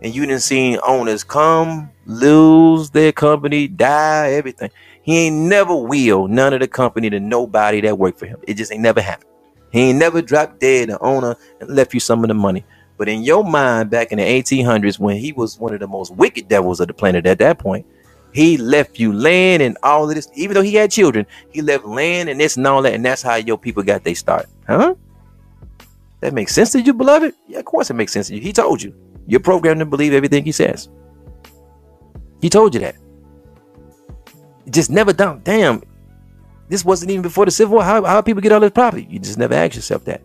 And 0.02 0.14
you 0.14 0.26
didn't 0.26 0.42
see 0.42 0.76
owners 0.78 1.22
come, 1.22 1.90
lose 2.06 2.90
their 2.90 3.12
company, 3.12 3.68
die, 3.68 4.32
everything. 4.32 4.70
He 5.02 5.26
ain't 5.26 5.36
never 5.36 5.74
will 5.74 6.26
none 6.26 6.52
of 6.52 6.60
the 6.60 6.68
company 6.68 7.08
to 7.10 7.20
nobody 7.20 7.80
that 7.82 7.98
worked 7.98 8.18
for 8.18 8.26
him. 8.26 8.40
It 8.46 8.54
just 8.54 8.72
ain't 8.72 8.82
never 8.82 9.00
happened. 9.00 9.30
He 9.70 9.80
ain't 9.80 9.98
never 9.98 10.20
dropped 10.20 10.60
dead 10.60 10.88
the 10.88 10.98
owner 11.00 11.36
and 11.60 11.70
left 11.70 11.94
you 11.94 12.00
some 12.00 12.24
of 12.24 12.28
the 12.28 12.34
money. 12.34 12.64
But 12.98 13.08
in 13.08 13.22
your 13.22 13.44
mind, 13.44 13.90
back 13.90 14.12
in 14.12 14.18
the 14.18 14.24
1800s, 14.24 14.98
when 14.98 15.16
he 15.16 15.32
was 15.32 15.58
one 15.58 15.72
of 15.72 15.80
the 15.80 15.86
most 15.86 16.14
wicked 16.14 16.48
devils 16.48 16.80
of 16.80 16.88
the 16.88 16.94
planet 16.94 17.24
at 17.24 17.38
that 17.38 17.58
point, 17.58 17.86
he 18.32 18.56
left 18.56 18.98
you 18.98 19.12
land 19.12 19.62
and 19.62 19.78
all 19.82 20.08
of 20.08 20.14
this. 20.14 20.28
Even 20.34 20.54
though 20.54 20.62
he 20.62 20.74
had 20.74 20.90
children, 20.90 21.26
he 21.50 21.62
left 21.62 21.84
land 21.84 22.28
and 22.28 22.40
this 22.40 22.56
and 22.56 22.66
all 22.66 22.82
that, 22.82 22.94
and 22.94 23.04
that's 23.04 23.22
how 23.22 23.36
your 23.36 23.58
people 23.58 23.82
got 23.82 24.04
their 24.04 24.14
start. 24.14 24.46
Huh? 24.66 24.94
That 26.20 26.32
makes 26.32 26.54
sense 26.54 26.72
to 26.72 26.80
you, 26.80 26.92
beloved? 26.92 27.34
Yeah, 27.46 27.58
of 27.60 27.64
course 27.64 27.90
it 27.90 27.94
makes 27.94 28.12
sense 28.12 28.28
to 28.28 28.34
you. 28.34 28.40
He 28.40 28.52
told 28.52 28.82
you. 28.82 28.94
You're 29.26 29.40
programmed 29.40 29.80
to 29.80 29.86
believe 29.86 30.12
everything 30.12 30.44
he 30.44 30.52
says. 30.52 30.88
He 32.40 32.48
told 32.48 32.74
you 32.74 32.80
that. 32.80 32.96
Just 34.70 34.90
never 34.90 35.12
done. 35.12 35.40
Damn, 35.44 35.82
this 36.68 36.84
wasn't 36.84 37.10
even 37.10 37.22
before 37.22 37.44
the 37.44 37.50
Civil 37.50 37.74
War. 37.76 37.84
How, 37.84 38.04
how 38.04 38.22
people 38.22 38.40
get 38.40 38.52
all 38.52 38.60
this 38.60 38.70
property? 38.70 39.06
You 39.08 39.18
just 39.18 39.38
never 39.38 39.54
ask 39.54 39.74
yourself 39.74 40.04
that. 40.06 40.22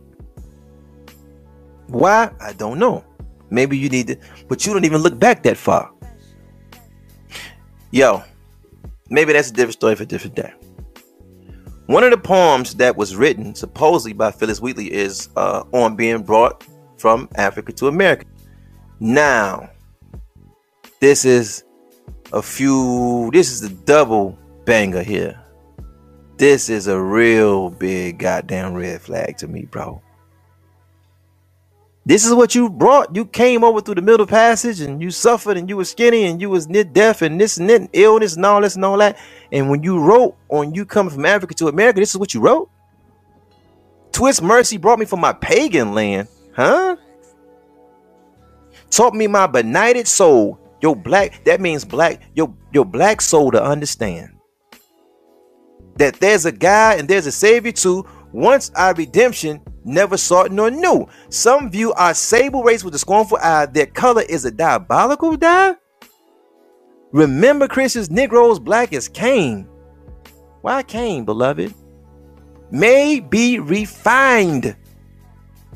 Why? 1.87 2.31
I 2.39 2.53
don't 2.53 2.79
know. 2.79 3.03
Maybe 3.49 3.77
you 3.77 3.89
need 3.89 4.07
to, 4.07 4.17
but 4.47 4.65
you 4.65 4.73
don't 4.73 4.85
even 4.85 5.01
look 5.01 5.17
back 5.17 5.43
that 5.43 5.57
far. 5.57 5.91
Yo, 7.91 8.23
maybe 9.09 9.33
that's 9.33 9.49
a 9.49 9.53
different 9.53 9.73
story 9.73 9.95
for 9.95 10.03
a 10.03 10.05
different 10.05 10.35
day. 10.35 10.53
One 11.85 12.03
of 12.03 12.11
the 12.11 12.17
poems 12.17 12.75
that 12.75 12.97
was 12.97 13.15
written 13.15 13.55
supposedly 13.55 14.11
by 14.11 14.31
Phillis 14.31 14.59
Wheatley 14.59 14.91
is 14.91 15.29
uh, 15.37 15.63
on 15.71 15.95
being 15.95 16.21
brought 16.21 16.65
from 16.97 17.29
Africa 17.35 17.71
to 17.73 17.87
America. 17.87 18.25
Now, 18.99 19.69
this 20.99 21.25
is 21.25 21.63
a 22.33 22.41
few, 22.41 23.29
this 23.31 23.51
is 23.51 23.63
a 23.63 23.69
double 23.69 24.37
banger 24.65 25.03
here. 25.03 25.39
This 26.37 26.69
is 26.69 26.87
a 26.87 26.99
real 26.99 27.69
big 27.69 28.19
goddamn 28.19 28.73
red 28.73 29.01
flag 29.01 29.37
to 29.37 29.47
me, 29.47 29.65
bro. 29.65 30.01
This 32.05 32.25
is 32.25 32.33
what 32.33 32.55
you 32.55 32.69
brought. 32.69 33.13
You 33.15 33.25
came 33.25 33.63
over 33.63 33.81
through 33.81 33.95
the 33.95 34.01
middle 34.01 34.25
passage 34.25 34.79
and 34.79 35.01
you 35.01 35.11
suffered 35.11 35.57
and 35.57 35.67
you 35.67 35.75
were 35.75 35.83
skinny 35.83 36.23
and 36.23 36.39
you 36.39 36.49
was 36.49 36.69
near 36.69 36.85
death 36.85 37.21
and 37.21 37.39
this 37.39 37.57
and 37.57 37.69
that 37.69 37.81
and 37.81 37.89
illness 37.91 38.35
and 38.35 38.45
all 38.45 38.61
this 38.61 38.75
and 38.75 38.85
all 38.85 38.97
that. 38.99 39.17
And 39.51 39.69
when 39.69 39.83
you 39.83 39.99
wrote 39.99 40.37
on 40.47 40.73
you 40.73 40.85
coming 40.85 41.13
from 41.13 41.25
Africa 41.25 41.53
to 41.55 41.67
America, 41.67 41.99
this 41.99 42.11
is 42.11 42.17
what 42.17 42.33
you 42.33 42.39
wrote. 42.39 42.69
Twist 44.13 44.41
mercy 44.41 44.77
brought 44.77 44.99
me 44.99 45.05
from 45.05 45.19
my 45.19 45.33
pagan 45.33 45.93
land, 45.93 46.29
huh? 46.55 46.95
Taught 48.89 49.15
me 49.15 49.27
my 49.27 49.47
benighted 49.47 50.07
soul, 50.07 50.59
your 50.81 50.95
black, 50.95 51.43
that 51.45 51.61
means 51.61 51.83
black, 51.83 52.21
your 52.35 52.53
your 52.73 52.85
black 52.85 53.21
soul 53.21 53.51
to 53.51 53.63
understand. 53.63 54.29
That 55.97 56.19
there's 56.19 56.45
a 56.45 56.51
God 56.51 56.99
and 56.99 57.07
there's 57.07 57.25
a 57.25 57.31
savior 57.31 57.71
too. 57.71 58.05
Once 58.31 58.71
our 58.75 58.93
redemption 58.93 59.61
never 59.83 60.17
sought 60.17 60.51
nor 60.51 60.69
knew. 60.69 61.07
Some 61.29 61.71
view 61.71 61.93
our 61.93 62.13
sable 62.13 62.63
race 62.63 62.83
with 62.83 62.93
a 62.93 62.99
scornful 62.99 63.37
eye. 63.41 63.65
Their 63.65 63.87
color 63.87 64.23
is 64.29 64.45
a 64.45 64.51
diabolical 64.51 65.35
dye. 65.37 65.75
Remember, 67.11 67.67
Christians, 67.67 68.11
Negroes 68.11 68.59
black 68.59 68.93
as 68.93 69.07
Cain. 69.07 69.67
Why 70.61 70.83
Cain, 70.83 71.25
beloved? 71.25 71.73
May 72.69 73.21
be 73.21 73.59
refined, 73.59 74.75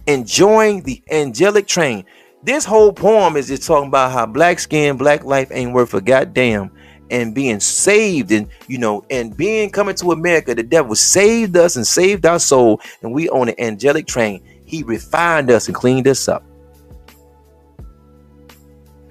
enjoying 0.07 0.83
the 0.83 1.01
angelic 1.09 1.67
train. 1.67 2.05
This 2.43 2.65
whole 2.65 2.91
poem 2.91 3.37
is 3.37 3.47
just 3.47 3.67
talking 3.67 3.89
about 3.89 4.11
how 4.11 4.25
black 4.25 4.59
skin, 4.59 4.97
black 4.97 5.23
life 5.23 5.49
ain't 5.51 5.73
worth 5.73 5.93
a 5.93 6.01
goddamn 6.01 6.71
and 7.11 7.35
being 7.35 7.59
saved 7.59 8.31
and 8.31 8.47
you 8.67 8.77
know 8.77 9.03
and 9.09 9.35
being 9.35 9.69
coming 9.69 9.93
to 9.93 10.11
america 10.11 10.55
the 10.55 10.63
devil 10.63 10.95
saved 10.95 11.57
us 11.57 11.75
and 11.75 11.85
saved 11.85 12.25
our 12.25 12.39
soul 12.39 12.79
and 13.01 13.13
we 13.13 13.29
on 13.29 13.49
an 13.49 13.55
angelic 13.59 14.07
train. 14.07 14.41
He 14.65 14.81
refined 14.83 15.51
us 15.51 15.67
and 15.67 15.75
cleaned 15.75 16.07
us 16.07 16.29
up. 16.29 16.43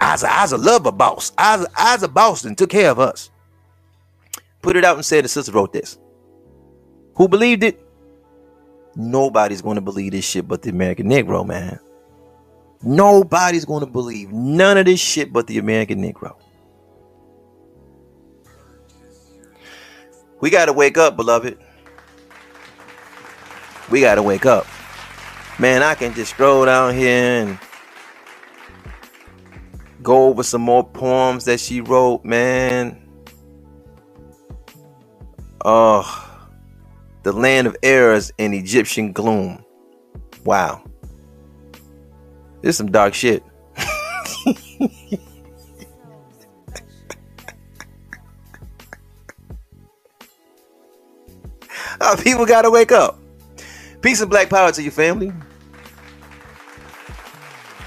I's 0.00 0.22
a, 0.22 0.32
I's 0.32 0.52
a 0.52 0.58
lover 0.58 0.90
boss 0.90 1.32
I's 1.38 1.62
a, 1.62 1.66
I's 1.76 2.02
a 2.02 2.08
boss 2.08 2.44
and 2.44 2.56
took 2.56 2.70
care 2.70 2.90
of 2.90 2.98
us. 2.98 3.30
Put 4.62 4.76
it 4.76 4.84
out 4.84 4.96
and 4.96 5.04
said 5.04 5.24
the 5.24 5.28
sister 5.28 5.52
wrote 5.52 5.72
this. 5.72 5.98
Who 7.16 7.28
believed 7.28 7.62
it? 7.62 7.86
Nobody's 8.96 9.62
going 9.62 9.76
to 9.76 9.82
believe 9.82 10.12
this 10.12 10.24
shit 10.24 10.48
but 10.48 10.62
the 10.62 10.70
american 10.70 11.08
negro 11.08 11.46
man 11.46 11.78
nobody's 12.82 13.64
going 13.64 13.80
to 13.84 13.90
believe 13.90 14.32
none 14.32 14.78
of 14.78 14.86
this 14.86 15.00
shit 15.00 15.32
but 15.32 15.46
the 15.48 15.58
american 15.58 16.02
negro 16.02 16.36
We 20.40 20.50
got 20.50 20.66
to 20.66 20.72
wake 20.72 20.98
up, 20.98 21.16
beloved. 21.16 21.58
We 23.90 24.00
got 24.00 24.16
to 24.16 24.22
wake 24.22 24.46
up. 24.46 24.66
Man, 25.58 25.82
I 25.82 25.94
can 25.94 26.14
just 26.14 26.32
scroll 26.32 26.64
down 26.64 26.94
here 26.94 27.42
and 27.42 27.58
go 30.02 30.28
over 30.28 30.42
some 30.42 30.62
more 30.62 30.84
poems 30.88 31.44
that 31.46 31.60
she 31.60 31.80
wrote, 31.82 32.24
man. 32.24 33.02
Oh, 35.64 36.40
the 37.24 37.32
land 37.32 37.66
of 37.66 37.76
errors 37.82 38.32
and 38.38 38.54
Egyptian 38.54 39.12
gloom. 39.12 39.64
Wow. 40.44 40.84
This 42.62 42.70
is 42.70 42.76
some 42.76 42.90
dark 42.90 43.14
shit. 43.14 43.42
oh, 52.00 52.16
people 52.22 52.46
gotta 52.46 52.70
wake 52.70 52.92
up. 52.92 53.18
Peace 54.02 54.20
and 54.20 54.30
black 54.30 54.48
power 54.48 54.72
to 54.72 54.82
your 54.82 54.92
family. 54.92 55.32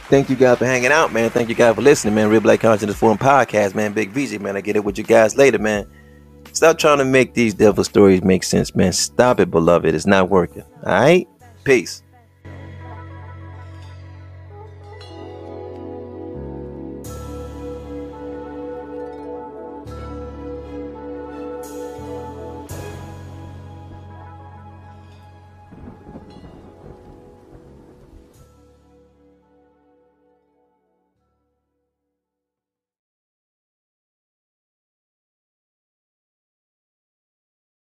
Thank 0.09 0.29
you 0.29 0.35
guys 0.35 0.59
for 0.59 0.65
hanging 0.65 0.91
out, 0.91 1.11
man. 1.11 1.31
Thank 1.31 1.49
you 1.49 1.55
guys 1.55 1.73
for 1.73 1.81
listening, 1.81 2.13
man. 2.13 2.29
Real 2.29 2.39
Black 2.39 2.59
Consciousness 2.59 2.97
Forum 2.97 3.17
podcast, 3.17 3.73
man. 3.73 3.93
Big 3.93 4.11
VJ, 4.11 4.39
man. 4.39 4.55
I 4.55 4.61
get 4.61 4.75
it 4.75 4.83
with 4.83 4.97
you 4.97 5.03
guys 5.03 5.35
later, 5.37 5.57
man. 5.57 5.89
Stop 6.51 6.77
trying 6.77 6.99
to 6.99 7.05
make 7.05 7.33
these 7.33 7.55
devil 7.55 7.83
stories 7.83 8.23
make 8.23 8.43
sense, 8.43 8.75
man. 8.75 8.93
Stop 8.93 9.39
it, 9.39 9.49
beloved. 9.49 9.95
It's 9.95 10.05
not 10.05 10.29
working. 10.29 10.61
All 10.85 10.93
right? 10.93 11.27
Peace. 11.63 12.03